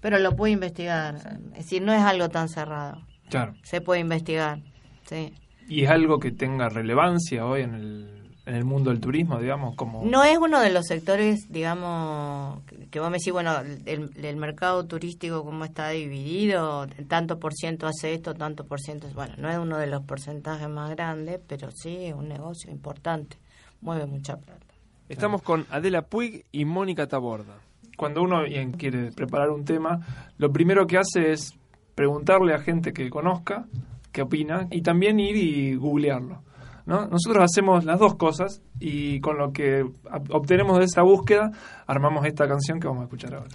[0.00, 1.16] Pero lo puede investigar.
[1.52, 3.02] Es decir, no es algo tan cerrado.
[3.28, 3.52] Claro.
[3.62, 4.60] Se puede investigar.
[5.04, 5.34] Sí.
[5.68, 9.76] ¿Y es algo que tenga relevancia hoy en el, en el mundo del turismo, digamos?
[9.76, 14.10] como No es uno de los sectores, digamos, que- que vos me decís, bueno, el,
[14.16, 19.34] el mercado turístico cómo está dividido, tanto por ciento hace esto, tanto por ciento, bueno,
[19.36, 23.36] no es uno de los porcentajes más grandes, pero sí es un negocio importante,
[23.82, 24.64] mueve mucha plata.
[25.10, 27.56] Estamos con Adela Puig y Mónica Taborda.
[28.00, 28.44] Cuando uno
[28.78, 30.00] quiere preparar un tema,
[30.38, 31.52] lo primero que hace es
[31.94, 33.66] preguntarle a gente que conozca
[34.10, 36.40] qué opina y también ir y googlearlo.
[36.86, 37.06] ¿no?
[37.08, 41.50] Nosotros hacemos las dos cosas y con lo que ob- obtenemos de esa búsqueda
[41.86, 43.50] armamos esta canción que vamos a escuchar ahora.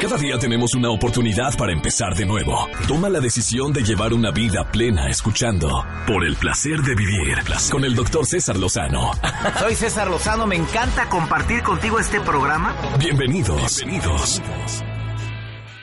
[0.00, 2.68] Cada día tenemos una oportunidad para empezar de nuevo.
[2.86, 5.68] Toma la decisión de llevar una vida plena escuchando
[6.06, 7.38] Por el placer de vivir
[7.70, 9.12] con el doctor César Lozano.
[9.58, 12.76] Soy César Lozano, me encanta compartir contigo este programa.
[12.98, 13.78] Bienvenidos.
[13.78, 14.42] Bienvenidos.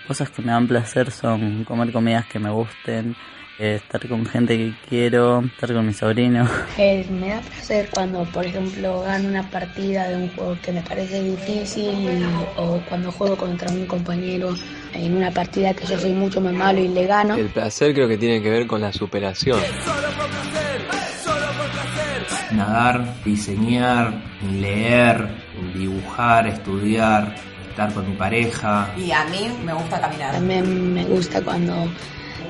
[0.07, 3.15] Cosas que me dan placer son comer comidas que me gusten,
[3.59, 6.47] estar con gente que quiero, estar con mi sobrino.
[6.77, 10.81] Eh, me da placer cuando, por ejemplo, gano una partida de un juego que me
[10.81, 12.25] parece difícil y-
[12.57, 14.55] o cuando juego contra un compañero
[14.93, 17.35] en una partida que yo soy mucho más malo y le gano.
[17.35, 19.59] El placer creo que tiene que ver con la superación.
[22.51, 24.13] Nadar, diseñar,
[24.59, 25.27] leer,
[25.75, 27.35] dibujar, estudiar,
[27.69, 28.89] estar con mi pareja.
[28.97, 30.33] Y a mí me gusta caminar.
[30.33, 31.87] También me gusta cuando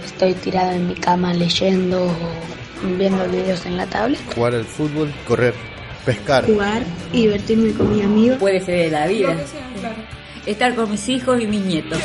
[0.05, 4.19] estoy tirada en mi cama leyendo o viendo videos en la tablet.
[4.35, 5.53] Jugar al fútbol, correr,
[6.05, 6.45] pescar.
[6.45, 8.37] Jugar y divertirme con mi amigo.
[8.37, 9.35] Puede ser de la vida.
[10.45, 11.99] Estar con mis hijos y mis nietos.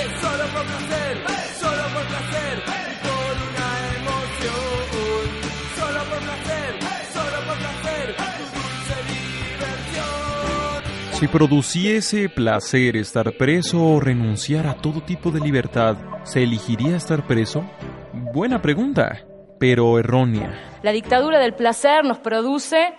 [11.18, 17.26] Si produciese placer estar preso o renunciar a todo tipo de libertad, ¿se elegiría estar
[17.26, 17.68] preso?
[18.32, 19.26] Buena pregunta,
[19.58, 20.78] pero errónea.
[20.84, 22.94] La dictadura del placer nos produce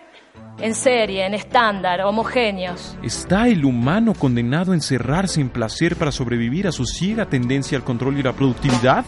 [0.59, 2.97] en serie, en estándar, homogéneos.
[3.01, 7.85] ¿Está el humano condenado a encerrarse en placer para sobrevivir a su ciega tendencia al
[7.85, 9.05] control y la productividad?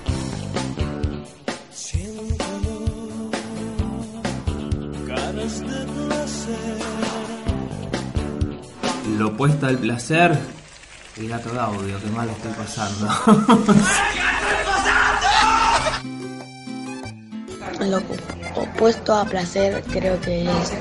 [9.42, 10.38] Lo opuesto al placer,
[11.18, 13.10] el gato de audio, que mal estoy pasando.
[17.90, 18.04] Lo
[18.62, 20.74] opuesto a placer creo que es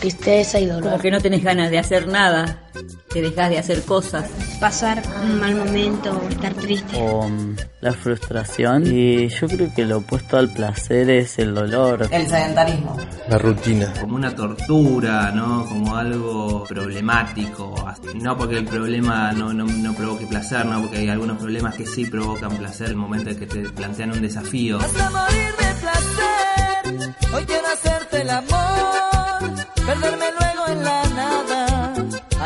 [0.00, 0.84] tristeza y dolor.
[0.84, 2.63] Como que no tenés ganas de hacer nada,
[3.14, 4.28] que dejas de hacer cosas.
[4.60, 6.96] Pasar un mal momento, estar triste.
[7.00, 8.84] O mm, la frustración.
[8.88, 12.08] Y yo creo que lo opuesto al placer es el dolor.
[12.10, 12.96] El sedentarismo.
[13.28, 13.92] La rutina.
[14.00, 15.64] Como una tortura, ¿no?
[15.64, 17.72] Como algo problemático.
[18.16, 20.80] No porque el problema no, no, no provoque placer, ¿no?
[20.82, 24.22] Porque hay algunos problemas que sí provocan placer el momento en que te plantean un
[24.22, 24.78] desafío.
[24.78, 29.54] Hasta morir de placer, hoy quiero hacerte el amor,
[29.86, 30.23] perderme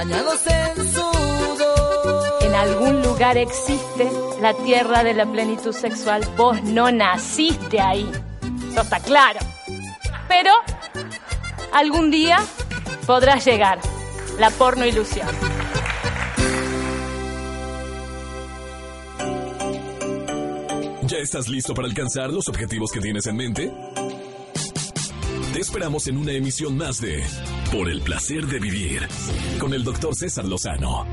[0.04, 2.38] nada, añados en sudor.
[2.42, 6.22] En algún lugar existe la tierra de la plenitud sexual.
[6.36, 8.10] Vos no naciste ahí.
[8.70, 9.40] Eso está claro.
[10.28, 10.52] Pero
[11.72, 12.38] algún día
[13.06, 13.78] podrás llegar.
[14.38, 15.28] La porno ilusión.
[21.02, 23.72] ¿Ya estás listo para alcanzar los objetivos que tienes en mente?
[25.52, 27.22] Te esperamos en una emisión más de
[27.72, 29.00] Por el placer de vivir
[29.58, 31.06] con el doctor César Lozano.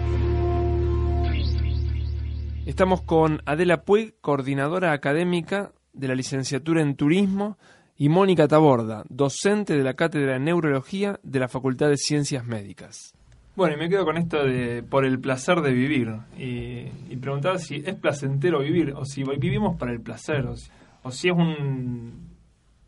[2.66, 7.58] Estamos con Adela Puig, coordinadora académica de la licenciatura en Turismo,
[7.98, 13.14] y Mónica Taborda, docente de la Cátedra de Neurología de la Facultad de Ciencias Médicas.
[13.56, 17.60] Bueno, y me quedo con esto de por el placer de vivir y, y preguntar
[17.60, 20.70] si es placentero vivir o si vivimos para el placer o si,
[21.04, 22.25] o si es un,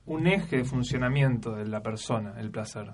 [0.08, 2.92] un eje de funcionamiento de la persona, el placer.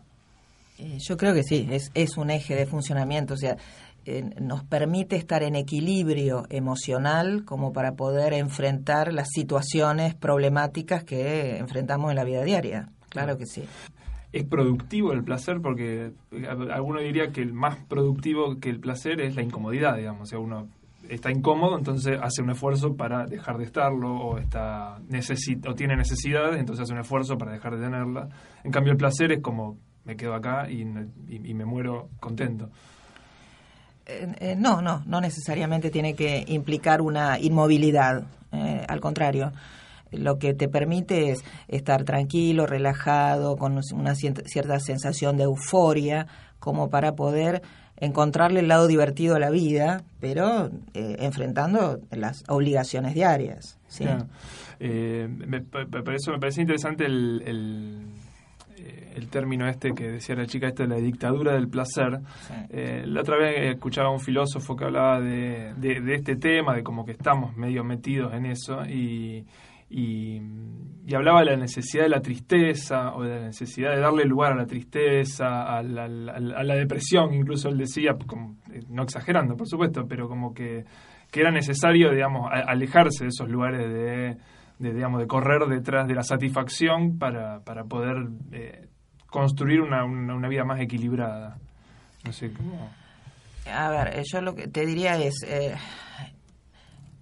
[0.78, 3.58] Eh, yo creo que sí, es, es un eje de funcionamiento, o sea,
[4.06, 11.58] eh, nos permite estar en equilibrio emocional como para poder enfrentar las situaciones problemáticas que
[11.58, 12.90] enfrentamos en la vida diaria.
[13.08, 13.64] Claro que sí.
[14.34, 15.62] ¿Es productivo el placer?
[15.62, 20.24] Porque eh, alguno diría que el más productivo que el placer es la incomodidad, digamos.
[20.24, 20.68] O sea, uno
[21.16, 25.96] está incómodo, entonces hace un esfuerzo para dejar de estarlo, o, está necesita, o tiene
[25.96, 28.30] necesidades, entonces hace un esfuerzo para dejar de tenerla.
[28.64, 32.70] En cambio, el placer es como me quedo acá y me muero contento.
[34.06, 39.54] Eh, eh, no, no, no necesariamente tiene que implicar una inmovilidad, eh, al contrario.
[40.12, 46.28] Lo que te permite es estar tranquilo, relajado, con una cierta sensación de euforia,
[46.60, 47.62] como para poder
[48.04, 53.80] encontrarle el lado divertido a la vida, pero eh, enfrentando las obligaciones diarias.
[53.88, 54.04] ¿sí?
[54.04, 54.26] Claro.
[54.80, 58.02] Eh, me, por eso me parece interesante el, el,
[58.78, 62.20] eh, el, término este que decía la chica, este de la dictadura del placer.
[62.46, 62.54] Sí.
[62.72, 66.76] Eh, la otra vez escuchaba a un filósofo que hablaba de, de, de, este tema,
[66.76, 69.46] de como que estamos medio metidos en eso y,
[69.90, 70.42] y,
[71.06, 74.54] y, hablaba de la necesidad de la tristeza o de la necesidad de darle lugar
[74.54, 78.58] a la tristeza, a la, a la, depresión, incluso él decía, como,
[78.90, 80.86] no exagerando por supuesto, pero como que,
[81.32, 84.38] que era necesario, digamos, alejarse de esos lugares de,
[84.80, 88.88] de, digamos, de correr detrás de la satisfacción para, para poder eh,
[89.28, 91.58] construir una, una, vida más equilibrada.
[92.24, 92.52] No sé.
[93.72, 95.76] A ver, yo lo que te diría es, eh,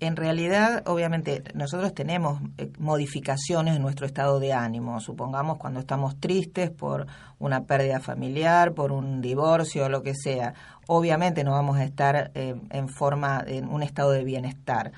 [0.01, 4.99] en realidad, obviamente, nosotros tenemos eh, modificaciones en nuestro estado de ánimo.
[4.99, 7.05] Supongamos cuando estamos tristes por
[7.37, 10.55] una pérdida familiar, por un divorcio lo que sea.
[10.87, 14.91] Obviamente no vamos a estar eh, en forma, en un estado de bienestar.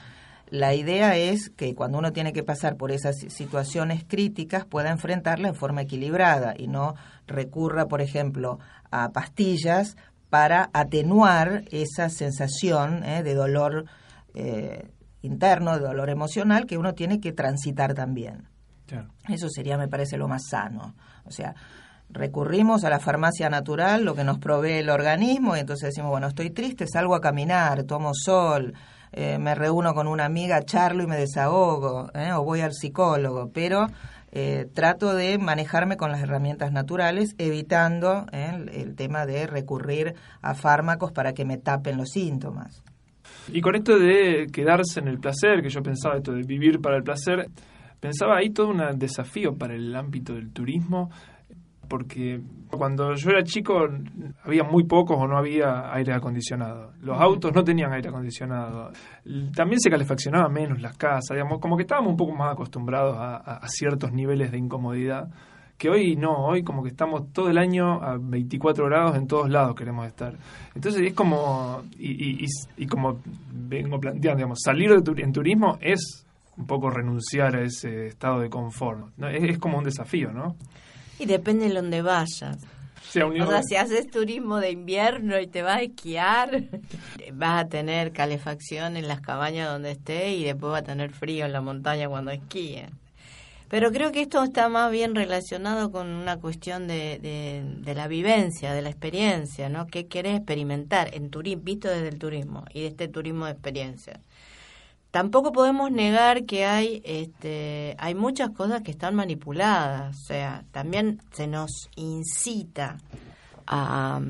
[0.49, 5.49] La idea es que cuando uno tiene que pasar por esas situaciones críticas pueda enfrentarla
[5.49, 6.95] en forma equilibrada y no
[7.27, 9.97] recurra, por ejemplo, a pastillas
[10.29, 13.85] para atenuar esa sensación eh, de dolor
[14.33, 18.49] eh, interno, de dolor emocional que uno tiene que transitar también.
[18.85, 19.09] Claro.
[19.27, 20.95] Eso sería, me parece, lo más sano.
[21.25, 21.55] O sea,
[22.09, 26.27] recurrimos a la farmacia natural, lo que nos provee el organismo, y entonces decimos, bueno,
[26.27, 28.73] estoy triste, salgo a caminar, tomo sol,
[29.11, 32.31] eh, me reúno con una amiga, charlo y me desahogo, ¿eh?
[32.33, 33.87] o voy al psicólogo, pero
[34.31, 40.55] eh, trato de manejarme con las herramientas naturales, evitando el, el tema de recurrir a
[40.55, 42.83] fármacos para que me tapen los síntomas.
[43.51, 46.97] Y con esto de quedarse en el placer, que yo pensaba esto de vivir para
[46.97, 47.49] el placer,
[47.99, 51.09] pensaba ahí todo un desafío para el ámbito del turismo,
[51.87, 53.87] porque cuando yo era chico
[54.43, 56.93] había muy pocos o no había aire acondicionado.
[57.01, 58.91] Los autos no tenían aire acondicionado.
[59.55, 63.35] También se calefaccionaban menos las casas, digamos, como que estábamos un poco más acostumbrados a,
[63.35, 65.29] a ciertos niveles de incomodidad
[65.77, 69.49] que hoy no, hoy como que estamos todo el año a 24 grados en todos
[69.49, 70.35] lados queremos estar.
[70.75, 72.47] Entonces es como, y, y,
[72.77, 73.19] y como
[73.51, 76.25] vengo planteando, digamos, salir de en turismo es
[76.57, 79.09] un poco renunciar a ese estado de confort.
[79.17, 79.27] ¿no?
[79.27, 80.55] Es, es, como un desafío, ¿no?
[81.19, 82.57] Y depende de dónde vayas.
[83.01, 86.63] Sí, o sea, si haces turismo de invierno y te vas a esquiar,
[87.33, 91.45] vas a tener calefacción en las cabañas donde estés y después va a tener frío
[91.45, 92.89] en la montaña cuando esquíes.
[93.69, 97.19] Pero creo que esto está más bien relacionado con una cuestión de,
[97.83, 99.87] de, la vivencia, de la experiencia, ¿no?
[99.87, 104.19] ¿Qué querés experimentar en turismo, visto desde el turismo y de este turismo de experiencia?
[105.09, 111.21] Tampoco podemos negar que hay, este, hay muchas cosas que están manipuladas, o sea, también
[111.31, 112.97] se nos incita
[113.67, 114.21] a,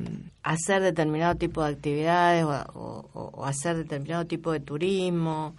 [0.44, 5.56] a hacer determinado tipo de actividades o, o, o hacer determinado tipo de turismo.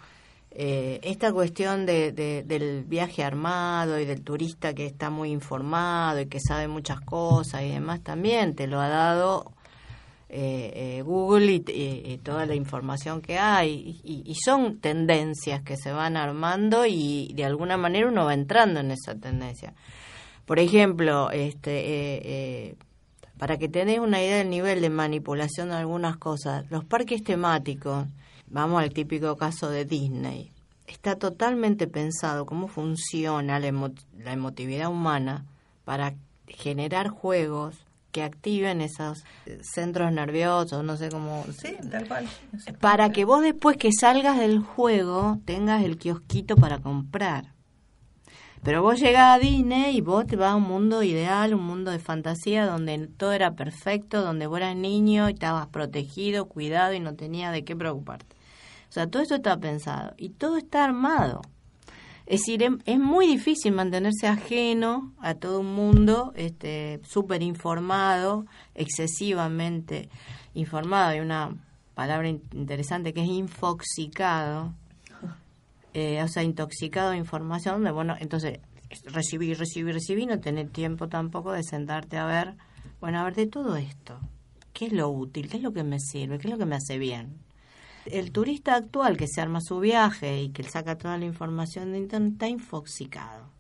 [0.57, 6.21] Eh, esta cuestión de, de, del viaje armado y del turista que está muy informado
[6.21, 9.51] y que sabe muchas cosas y demás también te lo ha dado
[10.29, 15.63] eh, eh, Google y, y, y, toda la información que hay y, y, son tendencias
[15.63, 19.75] que se van armando y de alguna manera uno va entrando en esa tendencia.
[20.47, 22.77] Por ejemplo, este,
[23.39, 28.07] para que tenés una idea del nivel de manipulación de algunas cosas, los parques temáticos
[28.47, 30.51] Vamos al típico caso de Disney.
[30.87, 35.45] Está totalmente pensado cómo funciona la, emo la emotividad humana
[35.85, 36.15] para
[36.47, 37.77] generar juegos
[38.13, 39.25] que activen esos
[39.63, 41.45] centros nerviosos, no sé cómo...
[41.59, 42.29] Sí, tal cual.
[42.81, 47.54] Para que vos después que salgas del juego tengas el kiosquito para comprar.
[48.65, 51.91] Pero vos llegás a Disney y vos te vas a un mundo ideal, un mundo
[51.91, 57.01] de fantasía donde todo era perfecto, donde vos eras niño y estabas protegido, cuidado y
[57.01, 58.35] no tenías de qué preocuparte.
[58.89, 61.43] O sea, todo esto está pensado y todo está armado.
[62.25, 70.09] Es decir, es muy difícil mantenerse ajeno a todo un mundo este, súper informado, excesivamente
[70.55, 71.11] informado.
[71.11, 71.55] Hay una
[71.95, 74.73] palabra interesante que es infoxicado,
[75.95, 78.59] eh, o sea, intoxicado de información, bueno, entonces
[79.05, 82.57] recibir, recibir, recibir, no tener tiempo tampoco de sentarte a ver,
[83.01, 84.19] bueno, a ver de todo esto,
[84.73, 85.49] ¿qué es lo útil?
[85.49, 86.39] ¿Qué es lo que me sirve?
[86.39, 87.39] ¿Qué es lo que me hace bien?
[88.07, 91.99] El turista actual que se arma su viaje y que saca toda la información de
[91.99, 93.54] internet está infoxicado.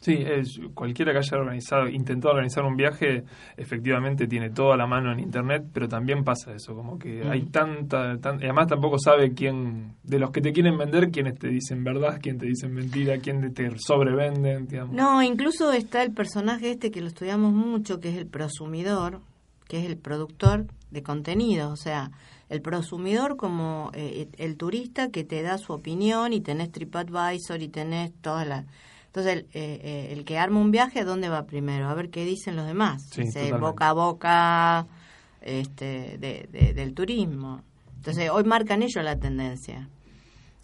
[0.00, 3.24] Sí, es, cualquiera que haya organizado, intentado organizar un viaje,
[3.56, 7.46] efectivamente tiene todo a la mano en internet, pero también pasa eso, como que hay
[7.46, 11.48] tanta, tan, y además tampoco sabe quién, de los que te quieren vender, quiénes te
[11.48, 14.94] dicen verdad, quién te dicen mentira, quién te sobrevenden, digamos.
[14.94, 19.20] No, incluso está el personaje este que lo estudiamos mucho, que es el prosumidor,
[19.66, 22.12] que es el productor de contenido, o sea,
[22.48, 27.68] el prosumidor como eh, el turista que te da su opinión y tenés TripAdvisor y
[27.68, 28.64] tenés todas las
[29.08, 31.88] entonces, el, eh, eh, el, que arma un viaje, ¿a dónde va primero?
[31.88, 33.02] A ver qué dicen los demás.
[33.10, 34.86] Sí, Dice, boca a boca
[35.40, 37.62] este, de, de, del turismo.
[37.96, 39.88] Entonces, hoy marcan ellos la tendencia.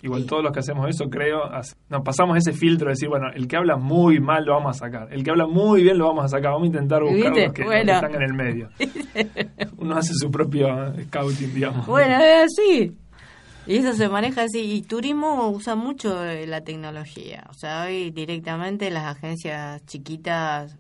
[0.03, 0.27] Igual sí.
[0.29, 1.51] todos los que hacemos eso, creo,
[1.89, 4.79] nos pasamos ese filtro de decir, bueno, el que habla muy mal lo vamos a
[4.87, 7.53] sacar, el que habla muy bien lo vamos a sacar, vamos a intentar buscar los
[7.55, 7.93] que, bueno.
[7.93, 8.69] los que, están en el medio.
[9.79, 10.67] Uno hace su propio
[11.05, 11.87] scouting, digamos.
[11.87, 12.93] Bueno, es así.
[13.67, 14.61] Y eso se maneja así.
[14.61, 17.45] Y turismo usa mucho la tecnología.
[17.51, 20.77] O sea, hoy directamente las agencias chiquitas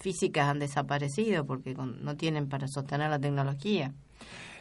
[0.00, 3.92] físicas han desaparecido porque no tienen para sostener la tecnología.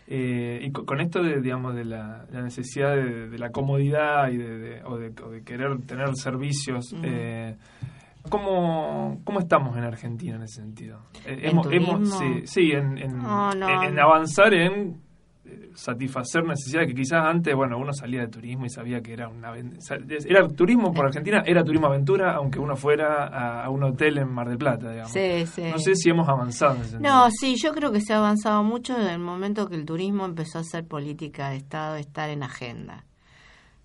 [0.06, 4.38] Eh, y con esto de digamos de la, la necesidad de, de, la comodidad y
[4.38, 7.06] de, de o, o, de, querer tener servicios uh -huh.
[7.06, 7.56] eh,
[8.28, 11.00] ¿cómo, ¿cómo estamos en Argentina en ese sentido?
[11.26, 13.70] Eh, hemos, hemos, sí, sí en, en, oh, no.
[13.70, 14.98] en, en avanzar en
[15.76, 19.54] satisfacer necesidades que quizás antes, bueno, uno salía de turismo y sabía que era una
[20.28, 24.30] era turismo por Argentina, era turismo aventura, aunque uno fuera a, a un hotel en
[24.30, 25.12] Mar del Plata, digamos.
[25.12, 25.64] Sí, sí.
[25.72, 28.64] No sé si hemos avanzado en ese No, sí, yo creo que se ha avanzado
[28.64, 32.44] mucho en el momento que el turismo empezó a ser política de Estado, estar en
[32.44, 33.06] agenda.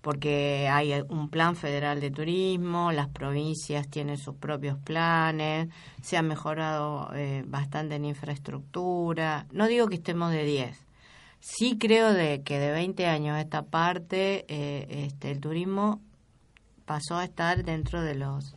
[0.01, 5.67] Porque hay un plan federal de turismo, las provincias tienen sus propios planes,
[6.01, 9.45] se ha mejorado eh, bastante en infraestructura.
[9.51, 10.88] No digo que estemos de 10,
[11.39, 16.01] Sí creo de que de 20 años a esta parte eh, este, el turismo
[16.85, 18.55] pasó a estar dentro de los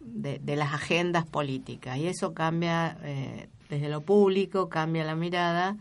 [0.00, 5.76] de, las agendas políticas y eso cambia eh, desde lo público, cambia la mirada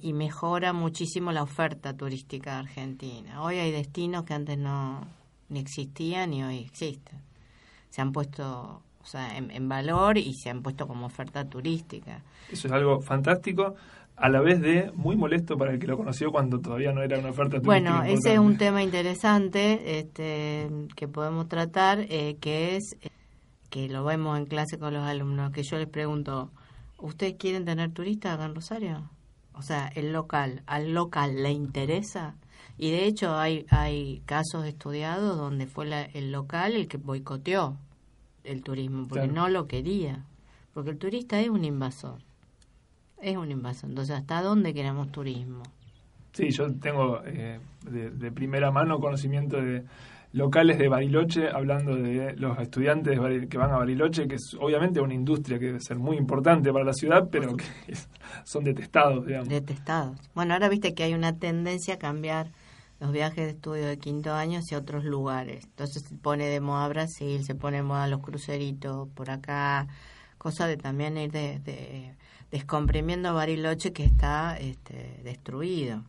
[0.00, 3.42] y mejora muchísimo la oferta turística de Argentina.
[3.42, 5.06] Hoy hay destinos que antes no
[5.48, 7.20] ni existían y hoy existen.
[7.90, 12.22] Se han puesto o sea, en valor y se han puesto como oferta turística.
[12.50, 13.74] Eso es algo fantástico,
[14.16, 17.18] a la vez de muy molesto para el que lo conoció cuando todavía no era
[17.18, 17.66] una oferta turística.
[17.96, 23.08] Bueno, ese es un tema interesante este, que podemos tratar, eh, que es eh,
[23.70, 26.50] que lo vemos en clase con los alumnos, que yo les pregunto,
[26.98, 29.10] ¿ustedes quieren tener turistas acá en Rosario?
[29.54, 32.36] O sea, el local, ¿al local le interesa?
[32.78, 37.76] Y de hecho hay, hay casos estudiados donde fue la- el local el que boicoteó
[38.44, 39.32] el turismo, porque Claro.
[39.32, 40.24] no lo quería.
[40.72, 42.18] Porque el turista es un invasor.
[43.24, 43.88] Es un invasor.
[43.88, 45.62] Entonces, ¿hasta dónde queremos turismo?
[46.34, 47.58] Sí, yo tengo eh,
[47.90, 49.82] de, de primera mano conocimiento de
[50.32, 53.18] locales de Bariloche, hablando de los estudiantes
[53.48, 56.84] que van a Bariloche, que es obviamente una industria que debe ser muy importante para
[56.84, 57.64] la ciudad, pero que
[58.44, 59.48] son detestados, digamos.
[59.48, 60.18] Detestados.
[60.34, 62.50] Bueno, ahora viste que hay una tendencia a cambiar
[63.00, 65.64] los viajes de estudio de quinto año hacia otros lugares.
[65.64, 69.86] Entonces se pone de moda Brasil, se pone de moda los cruceritos por acá,
[70.36, 72.14] cosa de también ir de, de-
[72.54, 76.04] descomprimiendo Bariloche que está este, destruido.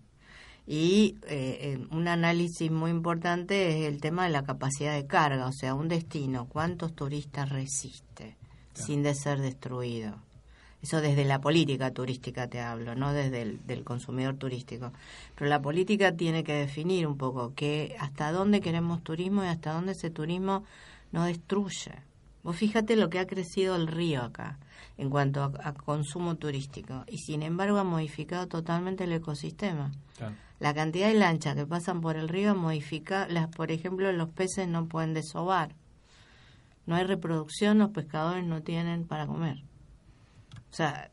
[0.67, 5.47] Y eh, eh, un análisis muy importante es el tema de la capacidad de carga,
[5.47, 8.37] o sea, un destino, ¿cuántos turistas resiste
[8.75, 10.17] sin de ser destruido?
[10.83, 14.91] Eso desde la política turística te hablo, no desde el del consumidor turístico.
[15.33, 19.73] Pero la política tiene que definir un poco que hasta dónde queremos turismo y hasta
[19.73, 20.63] dónde ese turismo
[21.11, 21.93] no destruye.
[22.43, 24.59] Vos fíjate lo que ha crecido el río acá
[24.97, 29.91] en cuanto a, a consumo turístico y sin embargo ha modificado totalmente el ecosistema.
[30.17, 30.35] Claro.
[30.59, 34.67] La cantidad de lanchas que pasan por el río modifica, las, por ejemplo, los peces
[34.67, 35.75] no pueden desovar.
[36.85, 39.57] No hay reproducción, los pescadores no tienen para comer.
[40.71, 41.09] O sea,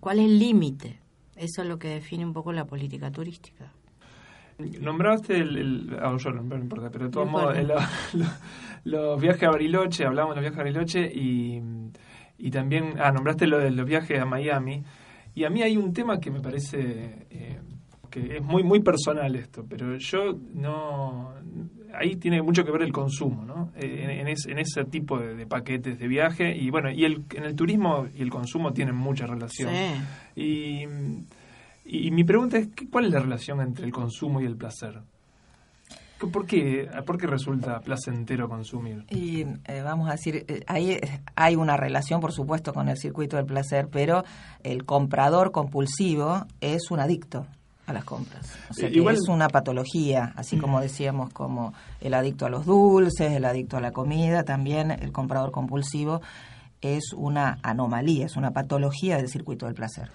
[0.00, 1.00] ¿cuál es el límite?
[1.34, 3.72] Eso es lo que define un poco la política turística.
[4.58, 5.56] Nombraste el...
[5.56, 7.88] el ah, yo no, no importa, pero de todos No modos, importa.
[8.12, 8.26] el- lo-
[8.84, 11.60] los viajes a Bariloche, hablamos de los viajes a Bariloche y,
[12.38, 14.82] y también, ah, nombraste lo de los viajes a Miami.
[15.34, 17.58] Y a mí hay un tema que me parece eh,
[18.10, 21.34] que es muy muy personal esto, pero yo no...
[21.94, 23.72] Ahí tiene mucho que ver el consumo, ¿no?
[23.76, 27.24] En, en es- en ese tipo de, de paquetes de viaje y bueno, y el,
[27.34, 29.70] en el turismo y el consumo tienen mucha relación.
[29.72, 30.40] Sí.
[30.40, 30.84] Y,
[31.84, 35.00] y mi pregunta es, ¿qué- ¿cuál es la relación entre el consumo y el placer?
[36.32, 39.04] ¿Por qué, por qué resulta placentero consumir?
[39.08, 40.98] Y eh, vamos a decir, eh, hay,
[41.36, 44.24] hay una relación, por supuesto, con el circuito del placer, pero
[44.64, 47.46] el comprador compulsivo es un adicto
[47.86, 48.52] a las compras.
[48.68, 52.50] O sea, Eh, que igual- es una patología, así como decíamos, como el adicto a
[52.50, 56.20] los dulces, el adicto a la comida, también el comprador compulsivo
[56.82, 60.10] es una anomalía, es una patología del circuito del placer.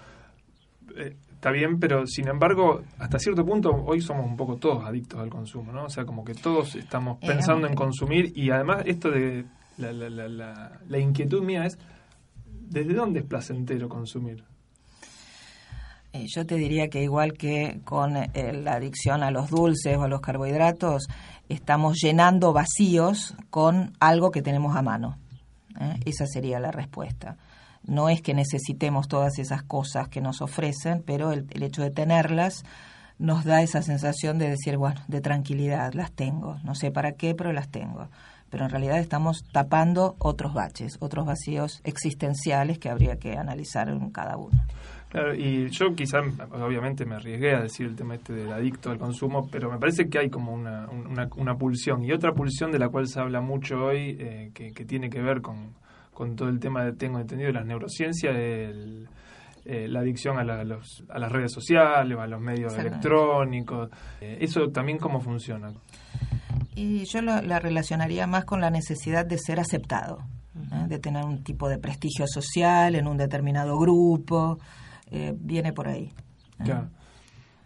[0.96, 5.20] Eh, está bien, pero sin embargo, hasta cierto punto, hoy somos un poco todos adictos
[5.20, 5.84] al consumo, ¿no?
[5.84, 9.44] O sea, como que todos estamos Eh, pensando en consumir y además esto de
[9.76, 11.78] la, la, la, la, la inquietud mía es,
[12.46, 14.42] ¿desde dónde es placentero consumir?
[16.14, 20.04] Eh, yo te diría que igual que con eh, la adicción a los dulces o
[20.04, 21.08] a los carbohidratos,
[21.50, 25.18] estamos llenando vacíos con algo que tenemos a mano.
[25.78, 26.00] ¿eh?
[26.06, 27.36] Esa sería la respuesta.
[27.86, 31.90] No es que necesitemos todas esas cosas que nos ofrecen, pero el, el hecho de
[31.90, 32.64] tenerlas
[33.18, 37.34] nos da esa sensación de decir, bueno, de tranquilidad, las tengo, no sé para qué,
[37.34, 38.08] pero las tengo.
[38.50, 44.10] Pero en realidad estamos tapando otros baches, otros vacíos existenciales que habría que analizar en
[44.10, 44.56] cada uno.
[45.08, 46.18] Claro, y yo quizá,
[46.52, 50.08] obviamente me arriesgué a decir el tema este del adicto al consumo, pero me parece
[50.08, 52.04] que hay como una, una, una pulsión.
[52.04, 55.20] Y otra pulsión de la cual se habla mucho hoy, eh, que, que tiene que
[55.20, 55.74] ver con,
[56.14, 59.08] con todo el tema, de, tengo entendido, de las neurociencias, el,
[59.64, 63.90] eh, la adicción a, la- los- a las redes sociales, a los medios electrónicos.
[64.20, 65.72] Eh, ¿Eso también cómo funciona?
[66.74, 70.18] Y yo lo- la relacionaría más con la necesidad de ser aceptado,
[70.56, 70.86] ¿eh?
[70.88, 74.58] de tener un tipo de prestigio social en un determinado grupo,
[75.10, 76.10] eh, viene por ahí.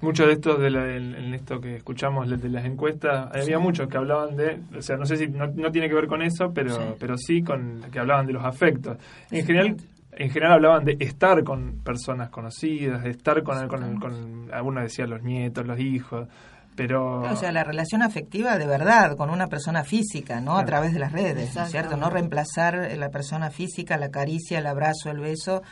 [0.01, 3.63] Muchos de estos, de la- en, en esto que escuchamos de las encuestas, había Sí.
[3.63, 6.23] muchos que hablaban de, o sea, no sé si no, no tiene que ver con
[6.23, 6.83] eso, pero Sí.
[7.01, 8.97] pero sí con que hablaban de los afectos.
[9.33, 9.77] En general,
[10.13, 14.85] en general hablaban de estar con personas conocidas, de estar con, con, el- con algunos
[14.85, 16.29] decían los nietos, los hijos,
[16.77, 20.57] pero O sea, la relación afectiva de verdad con una persona física, ¿no?
[20.59, 21.97] A través de las redes, ¿no es ¿cierto?
[21.97, 25.63] No reemplazar la persona física, la caricia, el abrazo, el beso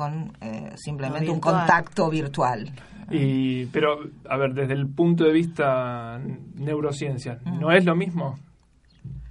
[0.00, 2.70] con eh, simplemente un contacto virtual.
[3.10, 3.98] Y, pero,
[4.28, 6.18] a ver, desde el punto de vista
[6.54, 8.38] neurociencia, ¿no es lo mismo?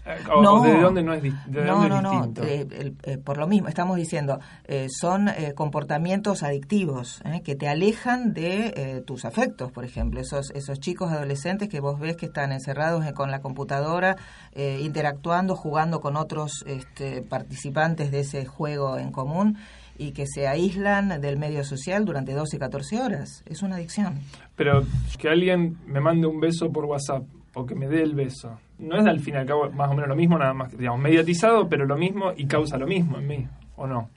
[0.05, 0.61] Eh, O, No.
[0.61, 2.11] ¿De dónde no es, dis- de No, dónde es no, no.
[2.11, 2.43] distinto?
[2.43, 7.55] eh, el- eh, por lo mismo, estamos diciendo, eh, son eh, comportamientos adictivos eh, que
[7.55, 10.20] te alejan de eh, tus afectos, por ejemplo.
[10.20, 14.15] Esos, esos chicos adolescentes que vos ves que están encerrados con la computadora,
[14.53, 19.57] eh, interactuando, jugando con otros este, participantes de ese juego en común
[20.00, 23.43] y que se aíslan del medio social durante 12, 14 horas.
[23.45, 24.20] Es una adicción.
[24.56, 24.84] Pero
[25.20, 27.24] que alguien me mande un beso por WhatsApp
[27.54, 29.93] o que me dé el beso, no es al fin y al cabo más o
[29.93, 33.28] menos lo mismo, nada más, digamos, mediatizado, pero lo mismo y causa lo mismo en
[33.28, 34.10] mí, ¿o no?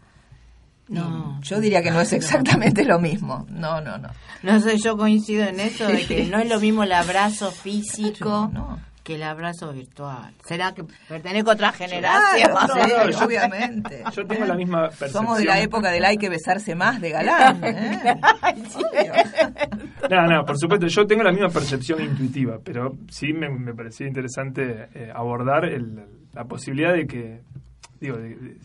[0.88, 3.46] No, yo diría que no es exactamente lo mismo.
[3.48, 4.08] No, no, no.
[4.42, 8.50] No sé, yo coincido en eso, de que no es lo mismo el abrazo físico
[9.02, 10.32] que el abrazo virtual.
[10.44, 12.50] ¿Será que pertenezco a otra generación?
[12.52, 12.74] Claro, No,
[13.06, 14.04] no, sí, yo- obviamente.
[14.14, 15.10] Yo tengo la misma percepción.
[15.12, 17.60] Somos de la época del hay que besarse más de galán.
[17.64, 18.16] ¿eh?
[20.10, 24.06] No, no, por supuesto, yo tengo la misma percepción intuitiva, pero sí me, me parecía
[24.06, 27.40] interesante eh, abordar el- la posibilidad de que,
[28.00, 28.56] digo, de- de-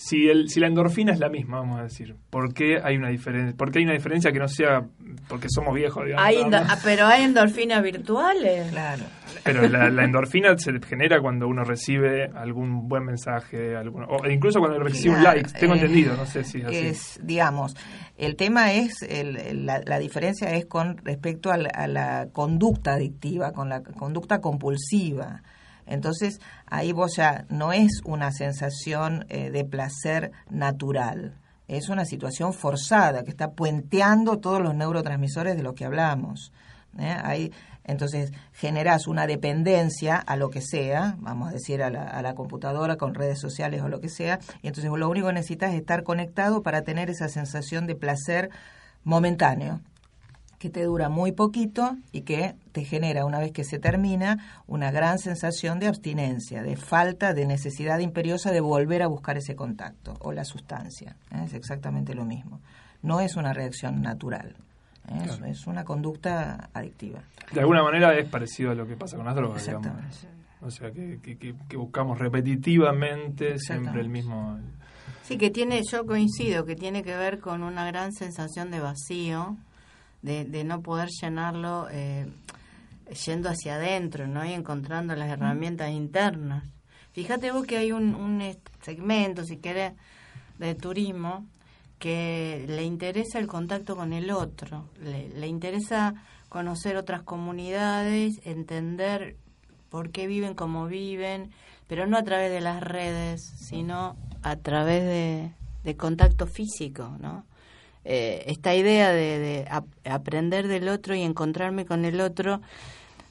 [0.00, 3.08] si, el, si la endorfina es la misma, vamos a decir, ¿por qué hay una
[3.08, 3.56] diferencia?
[3.56, 4.86] ¿Por qué hay una diferencia que no sea
[5.28, 6.24] porque somos viejos, digamos?
[6.24, 6.36] Hay
[6.84, 8.70] pero hay endorfinas virtuales.
[8.70, 9.02] Claro.
[9.42, 14.60] Pero la, la endorfina se genera cuando uno recibe algún buen mensaje, alguno, o incluso
[14.60, 16.76] cuando recibe un like, tengo eh, entendido, no sé si es así.
[16.76, 17.74] Es, digamos,
[18.16, 22.28] el tema es, el- el- la, la diferencia es con respecto a la, a la
[22.32, 25.42] conducta adictiva, con la conducta compulsiva.
[25.88, 31.34] Entonces, ahí vos ya no es una sensación eh, de placer natural,
[31.66, 36.52] es una situación forzada que está puenteando todos los neurotransmisores de los que hablamos.
[36.98, 37.14] ¿eh?
[37.22, 37.52] Ahí,
[37.84, 42.34] entonces, generas una dependencia a lo que sea, vamos a decir a la, a la
[42.34, 45.80] computadora con redes sociales o lo que sea, y entonces lo único que necesitas es
[45.80, 48.50] estar conectado para tener esa sensación de placer
[49.04, 49.80] momentáneo
[50.58, 54.90] que te dura muy poquito y que te genera, una vez que se termina, una
[54.90, 60.14] gran sensación de abstinencia, de falta, de necesidad imperiosa de volver a buscar ese contacto
[60.20, 61.16] o la sustancia.
[61.32, 61.42] ¿eh?
[61.44, 62.60] Es exactamente lo mismo.
[63.02, 64.56] No es una reacción natural,
[65.08, 65.12] ¿eh?
[65.24, 65.46] es, Claro.
[65.46, 67.20] es una conducta adictiva.
[67.52, 69.86] De alguna manera es parecido a lo que pasa con las drogas, digamos.
[69.86, 70.38] Exactamente.
[70.60, 74.58] O sea, que, que- que- que buscamos repetitivamente siempre el mismo...
[75.22, 79.56] Sí, que tiene, yo coincido, que tiene que ver con una gran sensación de vacío,
[80.22, 82.26] de, de no poder llenarlo eh,
[83.26, 84.44] yendo hacia adentro, ¿no?
[84.44, 86.64] Y encontrando las herramientas internas.
[87.12, 88.42] Fíjate vos que hay un, un
[88.82, 89.92] segmento, si querés,
[90.58, 91.46] de turismo
[91.98, 96.14] que le interesa el contacto con el otro, le, le interesa
[96.48, 99.36] conocer otras comunidades, entender
[99.88, 101.50] por qué viven como viven,
[101.88, 105.50] pero no a través de las redes, sino a través de,
[105.82, 107.44] de contacto físico, ¿no?
[108.10, 112.62] Eh, esta idea de, de ap- aprender del otro y encontrarme con el otro,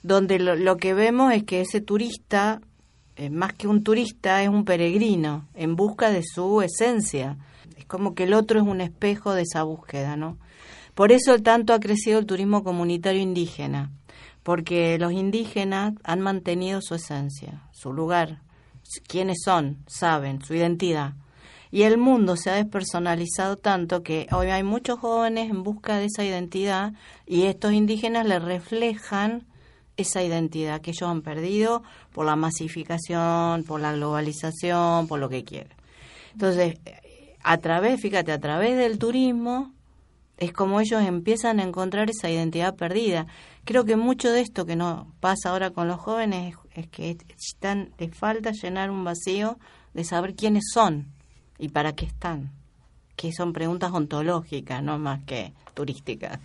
[0.04, 2.62] donde lo, lo que vemos es que ese turista,
[3.16, 7.38] eh, más que un turista, es un peregrino en busca de su esencia.
[7.76, 10.38] Es como que el otro es un espejo de esa búsqueda, ¿no?
[10.94, 13.90] Por eso tanto ha crecido el turismo comunitario indígena,
[14.44, 18.42] porque los indígenas han mantenido su esencia, su lugar,
[19.08, 21.14] quiénes son, saben, su identidad.
[21.72, 26.06] Y el mundo se ha despersonalizado tanto que hoy hay muchos jóvenes en busca de
[26.06, 26.94] esa identidad
[27.26, 29.46] y estos indígenas le reflejan
[29.98, 35.44] esa identidad que ellos han perdido por la masificación, por la globalización, por lo que
[35.44, 35.76] quieran.
[36.34, 36.80] Entonces,
[37.44, 39.74] a través, fíjate, a través del turismo
[40.38, 43.26] es como ellos empiezan a encontrar esa identidad perdida.
[43.66, 47.92] Creo que mucho de esto que no pasa ahora con los jóvenes es, que están,
[47.98, 49.58] les falta llenar un vacío
[49.94, 51.08] de saber quiénes son
[51.60, 52.52] y para qué están,
[53.16, 56.40] que son preguntas ontológicas, no más que turísticas.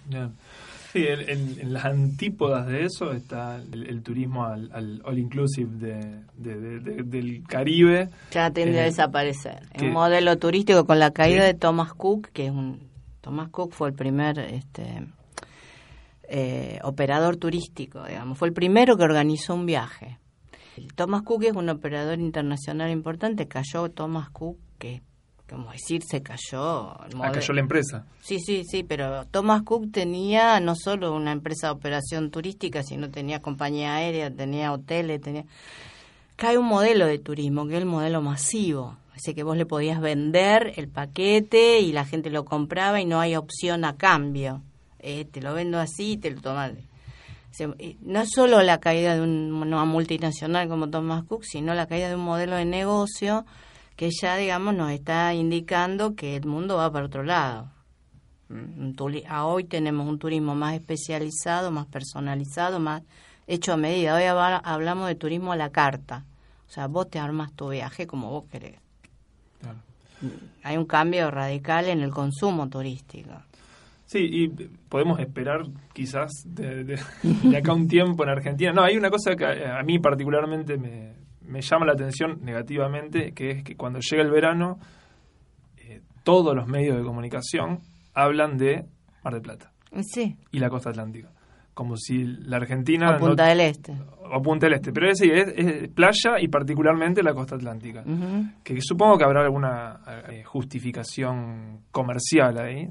[0.93, 5.19] Sí, el- el- en las antípodas de eso está el, el turismo al, al all
[5.19, 8.11] inclusive de, de- de- de- del Caribe.
[8.31, 9.69] Ya tendría Eh, que desaparecer.
[9.71, 12.91] que- Un modelo turístico con la caída de Thomas Cook, que es un
[13.23, 15.07] Thomas Cook fue el primer este
[16.29, 20.19] eh, operador turístico, digamos, fue el primero que organizó un viaje.
[20.95, 25.01] Thomas Cook es un operador internacional importante, cayó Thomas Cook, que
[25.49, 26.91] como decir se cayó
[27.23, 28.05] Ah, cayó la empresa.
[28.21, 33.11] Sí, sí, sí, pero Thomas Cook tenía no solo una empresa de operación turística, sino
[33.11, 35.45] tenía compañía aérea, tenía hoteles, tenía...
[36.39, 38.97] Hay un modelo de turismo, que es el modelo masivo.
[39.15, 43.21] Así que vos le podías vender el paquete y la gente lo compraba y no
[43.21, 44.63] hay opción a cambio.
[44.99, 46.73] Eh, te lo vendo así y te lo tomas.
[48.01, 52.09] No es solo la caída de un- una multinacional como Thomas Cook, sino la caída
[52.09, 53.45] de un modelo de negocio
[53.97, 57.71] que ya, digamos, nos está indicando que el mundo va para otro lado.
[59.29, 63.03] A hoy tenemos un turismo más especializado, más personalizado, más
[63.47, 64.15] hecho a medida.
[64.15, 66.25] Hoy hablamos de turismo a la carta.
[66.69, 68.79] O sea, vos te armas tu viaje como vos querés.
[70.63, 73.31] Hay un cambio radical en el consumo turístico.
[74.07, 74.49] Sí, y
[74.89, 75.63] podemos esperar
[75.95, 78.73] quizás de, de, acá un tiempo en Argentina.
[78.73, 81.13] No, hay una cosa que a, mí particularmente me,
[81.53, 84.79] me, llama la atención negativamente, que es que cuando llega el verano,
[85.79, 87.81] eh, todos los medios de comunicación
[88.15, 88.85] hablan de
[89.23, 89.73] Mar del Plata.
[90.01, 90.37] Sí.
[90.51, 91.31] Y la costa atlántica.
[91.75, 93.17] Como si la Argentina...
[93.17, 93.95] O Punta del Este.
[94.31, 94.93] O Punta del Este.
[94.93, 98.05] Pero es, es, playa y particularmente la costa atlántica.
[98.63, 102.89] Que supongo que habrá alguna eh, justificación comercial ahí.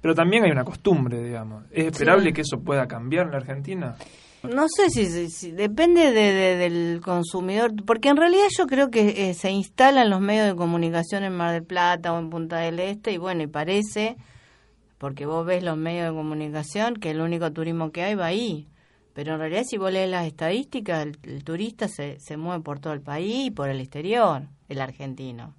[0.00, 1.64] Pero también hay una costumbre, digamos.
[1.70, 3.96] ¿Es esperable que eso pueda cambiar en la Argentina?
[4.42, 9.50] No sé si, depende de, del consumidor, porque en realidad yo creo que eh, se
[9.50, 13.18] instalan los medios de comunicación en Mar del Plata o en Punta del Este y
[13.18, 14.16] bueno, y parece
[14.96, 18.68] porque vos ves los medios de comunicación que el único turismo que hay va ahí.
[19.14, 22.92] Pero en realidad si vos lees las estadísticas, el, turista se, se mueve por todo
[22.92, 25.54] el país y por el exterior, el argentino.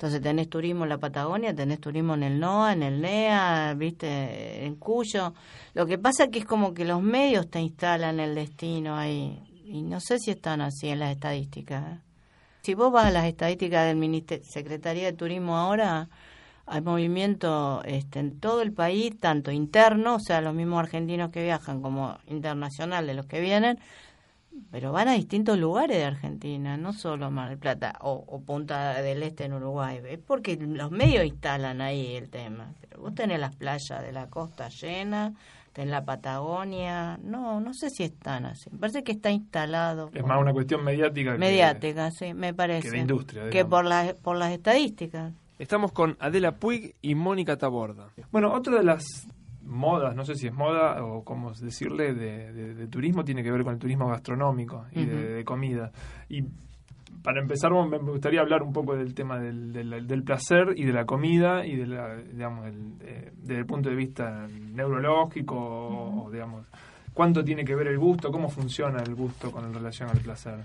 [0.00, 4.64] Entonces tenés turismo en la Patagonia, tenés turismo en el NOA, en el NEA, viste,
[4.64, 5.34] en Cuyo.
[5.74, 9.38] Lo que pasa es que es como que los medios te instalan el destino ahí.
[9.62, 11.84] Y no sé si están así en las estadísticas.
[11.86, 11.98] ¿eh?
[12.62, 16.08] Si vos vas a las estadísticas del Ministerio, Secretaría de Turismo ahora,
[16.64, 21.42] hay movimiento este, en todo el país, tanto interno, o sea, los mismos argentinos que
[21.42, 23.78] viajan, como internacional de los que vienen,
[24.70, 29.22] pero van a distintos lugares de Argentina, no solo Mar del Plata o, Punta del
[29.22, 30.00] Este en Uruguay.
[30.08, 32.72] Es porque los medios instalan ahí el tema.
[32.80, 35.32] Pero vos tenés las playas de la costa llenas,
[35.72, 37.18] tenés la Patagonia.
[37.22, 38.70] No, no sé si están así.
[38.70, 40.10] Me parece que está instalado.
[40.14, 41.36] Es más una cuestión mediática.
[41.36, 42.88] Mediática, sí, me parece.
[42.88, 43.50] Que de industria.
[43.50, 45.32] Que por, las por las estadísticas.
[45.58, 48.08] Estamos con Adela Puig y Mónica Taborda.
[48.32, 49.04] Bueno, otra de las
[49.70, 53.74] modas, no sé si es moda o cómo decirle, de, turismo tiene que ver con
[53.74, 55.90] el turismo gastronómico y de, comida.
[56.28, 56.42] Y
[57.22, 61.04] para empezar, me gustaría hablar un poco del tema del, del, placer y de la
[61.04, 62.66] comida y de la, digamos,
[63.42, 66.66] desde el punto de vista neurológico o, digamos,
[67.12, 70.60] cuánto tiene que ver el gusto, cómo funciona el gusto con relación al placer.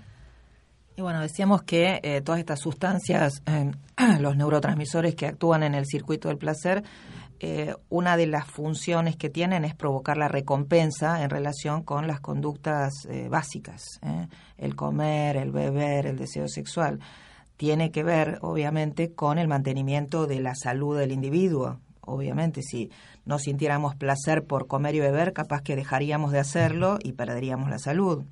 [0.98, 3.70] Y bueno, decíamos que eh, todas estas sustancias, eh,
[4.20, 6.82] los neurotransmisores que actúan en el circuito del placer,
[7.40, 12.20] eh, una de las funciones que tienen es provocar la recompensa en relación con las
[12.20, 12.92] conductas
[13.28, 13.82] básicas,
[14.58, 17.00] el comer, el beber, el deseo sexual.
[17.56, 21.78] Tiene que ver, obviamente, con el mantenimiento de la salud del individuo.
[22.02, 22.90] Obviamente, si
[23.24, 27.78] no sintiéramos placer por comer y beber, capaz que dejaríamos de hacerlo y perderíamos la
[27.78, 28.24] salud.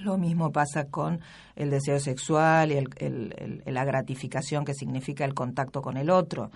[0.00, 1.20] Lo mismo pasa con
[1.54, 6.50] el deseo sexual y el, la gratificación que significa el contacto con el otro.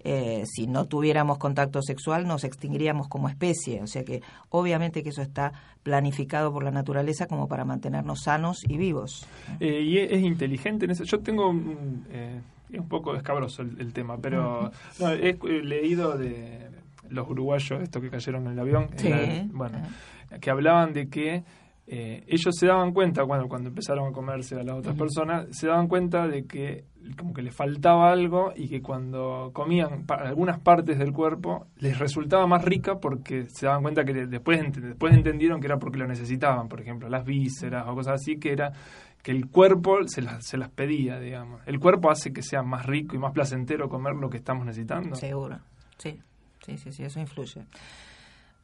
[0.00, 3.82] Eh, si no tuviéramos contacto sexual nos extinguiríamos como especie.
[3.82, 8.62] O sea que obviamente que eso está planificado por la naturaleza como para mantenernos sanos
[8.68, 9.26] y vivos.
[9.60, 11.04] Eh, y es, inteligente en eso.
[11.04, 11.54] Yo tengo...
[12.10, 12.40] Eh,
[12.70, 14.70] es un poco escabroso el, tema, pero
[15.00, 16.68] he leído de
[17.08, 18.88] los uruguayos, estos que cayeron en el avión,
[19.52, 19.78] bueno,
[20.38, 21.44] que hablaban de que
[21.90, 25.68] eh, ellos se daban cuenta cuando, cuando empezaron a comerse a las otras personas, se
[25.68, 26.84] daban cuenta de que
[27.16, 32.46] como que les faltaba algo y que cuando comían algunas partes del cuerpo les resultaba
[32.46, 36.68] más rica porque se daban cuenta que después, después entendieron que era porque lo necesitaban,
[36.68, 38.70] por ejemplo, las vísceras o cosas así, que era
[39.22, 41.62] que el cuerpo se las, se las pedía, digamos.
[41.64, 45.16] El cuerpo hace que sea más rico y más placentero comer lo que estamos necesitando.
[45.16, 45.58] Seguro,
[45.96, 46.20] sí.
[46.64, 47.64] Sí, sí, sí, eso influye.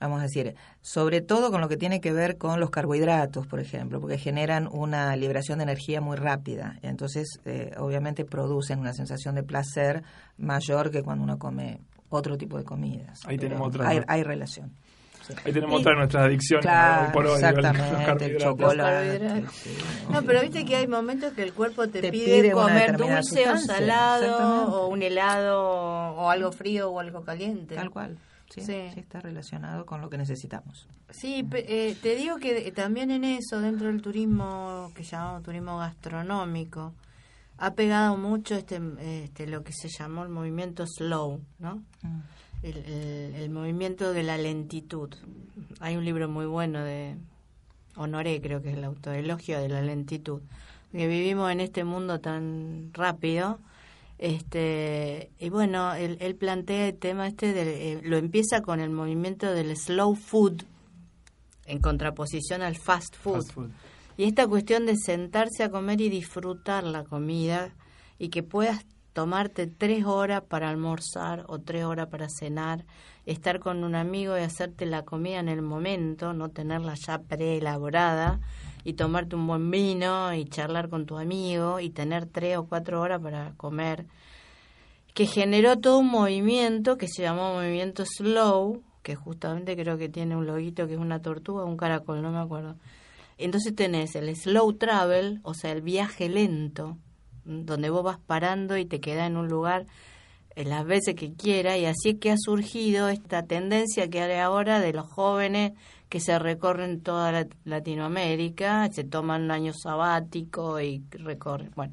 [0.01, 3.61] Vamos a decir, sobre todo con lo que tiene que ver con los carbohidratos, por
[3.61, 6.79] ejemplo, porque generan una liberación de energía muy rápida.
[6.83, 10.03] Entonces, eh, obviamente, producen una sensación de placer
[10.37, 11.81] mayor que cuando uno come
[12.11, 13.21] otro tipo de comidas.
[13.27, 13.89] Ahí tenemos otra.
[13.89, 14.73] Hay, hay relación.
[15.45, 19.45] Ahí tenemos otra de nuestras adicciones claro, por hoy, exactamente, el chocolate.
[20.11, 24.83] No, pero viste que hay momentos que el cuerpo te, pide, comer dulce o salado
[24.83, 27.75] o un helado o algo frío o algo caliente.
[27.75, 28.19] Tal cual.
[28.63, 29.01] Sí, sí.
[29.01, 30.89] está relacionado con lo que necesitamos.
[31.11, 36.95] Sí, eh, te digo que también en eso, dentro del turismo que llamamos turismo gastronómico,
[37.59, 41.83] ha pegado mucho este, este lo que se llamó el movimiento slow, ¿no?
[42.03, 42.21] Mm
[42.65, 45.11] el, movimiento de la lentitud.
[45.81, 47.17] Hay un libro muy bueno de
[47.97, 50.41] Honoré, creo que es el autoelogio de la lentitud,
[50.93, 53.59] que vivimos en este mundo tan rápido.
[54.19, 59.53] Este, y bueno, él, plantea el tema este, de, eh, lo empieza con el movimiento
[59.53, 60.63] del slow food,
[61.67, 63.45] en contraposición al fast food.
[64.17, 67.75] Y esta cuestión de sentarse a comer y disfrutar la comida,
[68.19, 72.85] y que puedas tomarte tres horas para almorzar o tres horas para cenar,
[73.27, 78.41] estar con un amigo y hacerte la comida en el momento, no tenerla ya preelaborada
[78.85, 83.01] y tomarte un buen vino y charlar con tu amigo y tener tres o cuatro
[83.01, 84.07] horas para comer,
[85.15, 90.37] que generó todo un movimiento que se llamó movimiento slow, que justamente creo que tiene
[90.37, 92.77] un loguito que es una tortuga, un caracol, no me acuerdo.
[93.39, 96.99] Entonces tenés el slow travel, o sea, el viaje lento,
[97.45, 99.87] donde vos vas parando y te quedas en un lugar
[100.57, 104.39] eh, las veces que quiera y así es que ha surgido esta tendencia que hay
[104.39, 105.73] ahora de los jóvenes
[106.15, 111.93] que se recorren toda Latinoamérica, se toman un año sabático y recorren, bueno,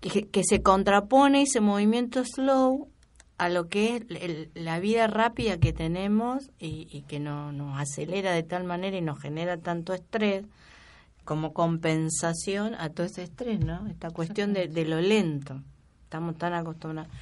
[0.00, 2.88] que, que se contrapone ese movimiento slow
[3.36, 8.30] a lo que es la vida rápida que tenemos y, y que no, nos acelera
[8.30, 10.46] de tal manera y nos genera tanto estrés
[11.24, 13.88] como compensación a todo ese estrés, ¿no?
[13.88, 15.60] Esta cuestión de, de lo lento.
[16.04, 17.12] Estamos tan acostumbrados.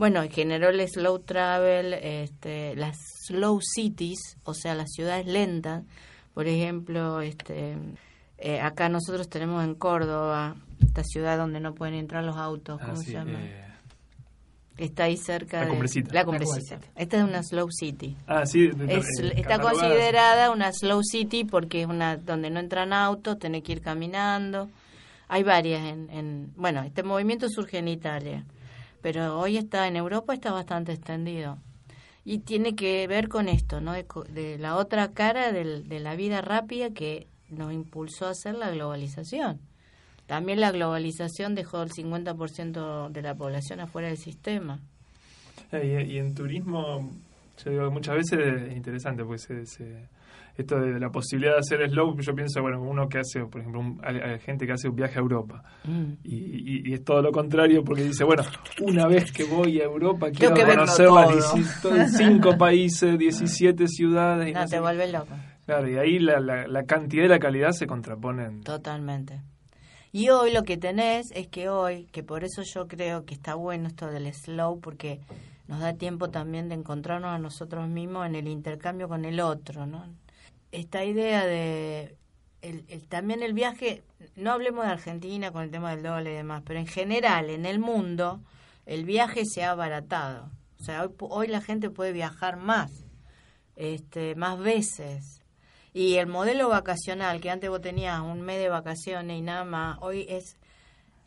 [0.00, 2.96] Bueno, generó el slow travel, este, las
[3.26, 5.84] slow cities, o sea, las ciudades lentas.
[6.32, 7.76] Por ejemplo, este,
[8.38, 12.92] eh, acá nosotros tenemos en Córdoba, esta ciudad donde no pueden entrar los autos, ¿cómo
[12.94, 13.40] Ah, se llama?
[13.42, 13.56] eh,
[14.78, 15.68] Está ahí cerca La de...
[15.72, 16.14] Cumbrecita.
[16.14, 16.80] La La Cumbrecita.
[16.96, 18.16] Esta es una slow city.
[18.26, 22.94] Ah, sí, de- Es- está considerada una slow city porque es una donde no entran
[22.94, 24.70] autos, tenés que ir caminando.
[25.28, 28.46] Hay varias en, en bueno, este movimiento surge en Italia,
[29.02, 31.58] pero hoy está en Europa está bastante extendido.
[32.24, 33.92] Y tiene que ver con esto, ¿no?
[33.92, 38.54] De, de la otra cara del- de la vida rápida que nos impulsó a hacer
[38.54, 39.58] la globalización.
[40.26, 44.78] También la globalización dejó el 50% de la población afuera del sistema.
[45.72, 47.10] Eh, Y, en turismo,
[47.64, 48.38] yo digo, muchas veces
[48.68, 50.06] es interesante, pues se- se-
[50.60, 53.80] esto de la posibilidad de hacer slow, yo pienso, bueno, uno que hace, por ejemplo,
[53.80, 55.62] un- hay, gente que hace un viaje a Europa.
[55.84, 56.12] Mm.
[56.24, 58.42] Y, y- y es todo lo contrario porque dice, bueno,
[58.82, 61.26] una vez que voy a Europa quiero que conocer las
[61.82, 61.94] todo.
[61.94, 64.48] 17 cinco países, 17 ciudades.
[64.48, 64.80] y No, no te sé qué.
[64.80, 65.34] vuelves loco.
[65.66, 68.62] Claro, y ahí la, la, la cantidad y la calidad se contraponen.
[68.62, 69.40] Totalmente.
[70.12, 73.54] Y hoy lo que tenés es que hoy, que por eso yo creo que está
[73.54, 75.20] bueno esto del slow, porque
[75.68, 79.86] nos da tiempo también de encontrarnos a nosotros mismos en el intercambio con el otro,
[79.86, 80.04] ¿no?
[80.72, 82.16] Esta idea de
[82.62, 84.02] el, el- también el viaje,
[84.36, 87.66] no hablemos de Argentina con el tema del dólar y demás, pero en general en
[87.66, 88.40] el mundo
[88.86, 90.50] el viaje se ha abaratado.
[90.80, 92.90] O sea, hoy, hoy la gente puede viajar más,
[93.76, 95.42] este, más veces.
[95.92, 99.98] Y el modelo vacacional, que antes vos tenías un mes de vacaciones y nada más,
[100.00, 100.56] hoy es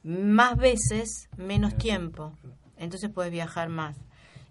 [0.03, 2.33] más veces, menos tiempo.
[2.77, 3.97] Entonces puedes viajar más.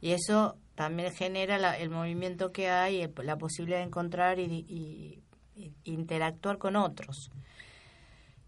[0.01, 5.23] Y eso también genera la- el movimiento que hay, la posibilidad de encontrar y, y-
[5.57, 7.31] y interactuar con otros.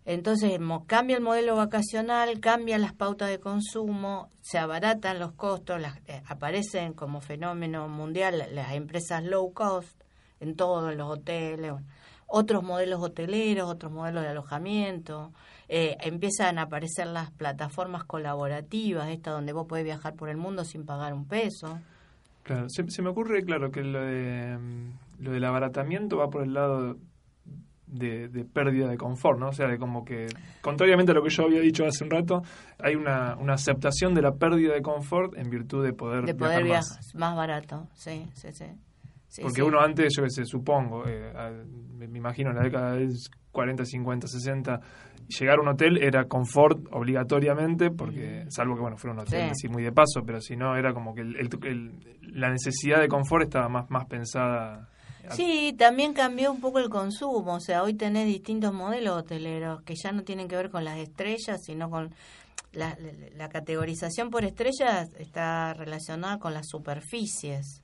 [0.07, 5.99] Entonces cambia el modelo vacacional, cambian las pautas de consumo, se abaratan los costos, las-
[6.07, 9.99] eh, aparecen como fenómeno mundial la- las empresas low cost
[10.41, 11.73] en todos los hoteles,
[12.27, 15.33] otros modelos hoteleros, otros modelos de alojamiento,
[15.69, 20.65] eh, empiezan a aparecer las plataformas colaborativas, esta donde vos podés viajar por el mundo
[20.65, 21.79] sin pagar un peso.
[22.45, 26.43] Claro, se, se me ocurre, claro, que lo, de, mm, lo del abaratamiento va por
[26.45, 26.97] el lado
[27.87, 29.49] de, de pérdida de confort, ¿no?
[29.49, 30.27] O sea, de como que,
[30.61, 32.43] contrariamente a lo que yo había dicho hace un rato,
[32.79, 36.65] hay una, una aceptación de la pérdida de confort en virtud de poder, de poder
[36.65, 37.15] viajar viajar más.
[37.15, 37.37] más.
[37.37, 38.67] barato, sí, sí, sí.
[39.29, 39.63] Sí, Porque sí.
[39.63, 43.09] uno antes, yo que sé, supongo, eh, a- me imagino en la década de
[43.51, 44.81] 40, 50, 60,
[45.29, 49.41] llegar a un hotel era confort obligatoriamente, porque, salvo que bueno fuera un hotel.
[49.45, 49.51] Sí.
[49.51, 51.93] así muy de paso, pero si no, era como que el- el- el-
[52.41, 54.89] la necesidad de confort estaba más, más pensada.
[55.31, 59.95] Sí, también cambió un poco el consumo, o sea, hoy tenés distintos modelos hoteleros que
[59.97, 62.13] ya no tienen que ver con las estrellas, sino con
[62.73, 62.99] la-
[63.37, 67.84] la categorización por estrellas está relacionada con las superficies,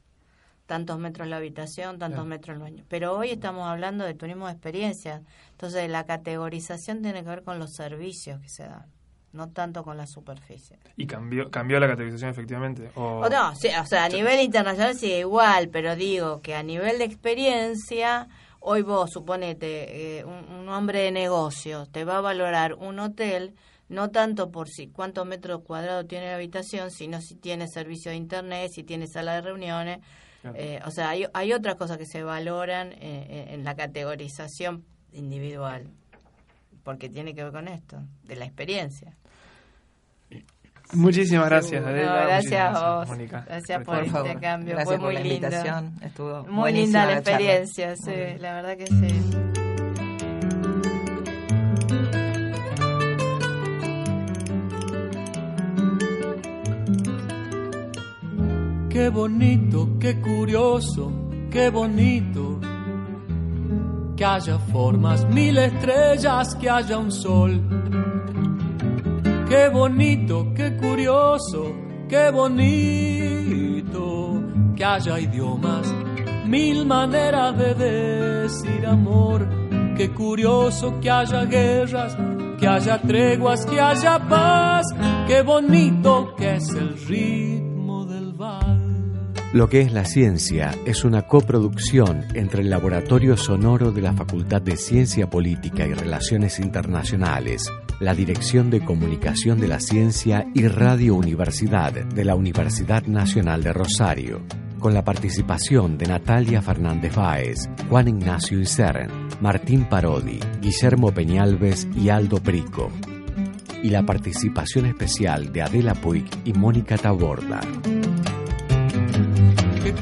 [0.70, 2.24] tantos metros la habitación, tantos Claro.
[2.28, 2.84] metros el baño.
[2.88, 7.58] Pero hoy estamos hablando de turismo de experiencia, entonces la categorización tiene que ver con
[7.58, 8.86] los servicios que se dan,
[9.32, 10.78] no tanto con la superficie.
[10.96, 12.88] Y cambió, cambió la categorización efectivamente.
[12.94, 16.62] O, O no, sí, o sea, a nivel internacional sigue igual, pero digo que a
[16.62, 18.28] nivel de experiencia,
[18.60, 23.54] hoy vos, suponete, eh, un, un hombre de negocio te va a valorar un hotel
[23.88, 28.18] no tanto por si cuántos metros cuadrados tiene la habitación, sino si tiene servicio de
[28.18, 29.98] internet, si tiene sala de reuniones.
[30.42, 30.56] Claro.
[30.58, 35.86] Eh, o sea, hay, hay otras cosas que se valoran eh, en la categorización individual,
[36.82, 39.16] porque tiene que ver con esto, de la experiencia.
[40.92, 42.12] Muchísimas gracias, No, Adela.
[42.26, 43.08] gracias muchísimas a vos.
[43.08, 43.44] Mónica.
[43.46, 44.40] Gracias por, Por este favor.
[44.40, 44.74] cambio.
[44.74, 45.46] Gracias Fue por muy la lindo.
[45.46, 45.94] invitación.
[46.02, 49.59] Estuvo muy linda la experiencia, sí, la verdad que sí.
[59.00, 61.10] Qué bonito, qué curioso,
[61.50, 62.60] qué bonito.
[64.14, 67.62] Que haya formas, mil estrellas, que haya un sol.
[69.48, 71.74] Qué bonito, qué curioso,
[72.10, 73.94] qué bonito.
[74.76, 75.90] Que haya idiomas,
[76.44, 79.48] mil maneras de decir amor.
[79.96, 82.18] Qué curioso que haya guerras,
[82.58, 84.84] que haya treguas, que haya paz.
[85.26, 87.69] Qué bonito que es el ritmo.
[89.52, 94.62] Lo que es la ciencia es una coproducción entre el Laboratorio Sonoro de la Facultad
[94.62, 101.16] de Ciencia Política y Relaciones Internacionales, la Dirección de Comunicación de la Ciencia y Radio
[101.16, 104.40] Universidad de la Universidad Nacional de Rosario,
[104.78, 112.08] con la participación de Natalia Fernández Báez, Juan Ignacio Isern, Martín Parodi, Guillermo Peñalves y
[112.08, 112.92] Aldo Prico,
[113.82, 117.60] y la participación especial de Adela Puig y Mónica Taborda.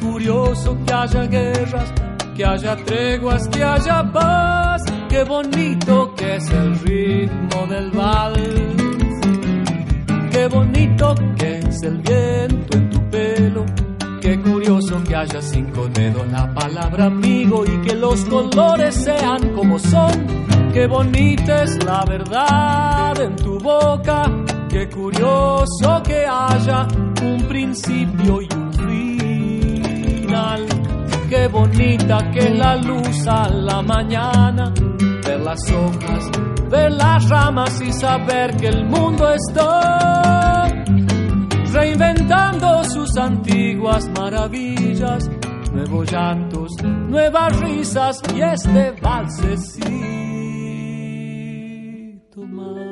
[0.00, 1.92] Curioso que haya guerras,
[2.36, 4.82] que haya treguas, que haya paz.
[5.08, 8.38] Qué bonito que es el ritmo del vals.
[10.30, 13.66] Qué bonito que es el viento en tu pelo.
[14.20, 19.78] Qué curioso que haya cinco dedos la palabra amigo y que los colores sean como
[19.78, 20.26] son.
[20.72, 24.22] Qué bonita es la verdad en tu boca.
[24.68, 26.86] Qué curioso que haya
[27.22, 28.70] un principio y un
[30.38, 30.66] final.
[31.28, 34.72] Qué bonita que la luz a la mañana.
[35.24, 36.30] Ver las hojas,
[36.70, 40.68] ver las ramas y saber que el mundo está
[41.72, 45.28] reinventando sus antiguas maravillas.
[45.72, 49.88] Nuevos llantos, nuevas risas y este valsecito
[52.46, 52.87] más.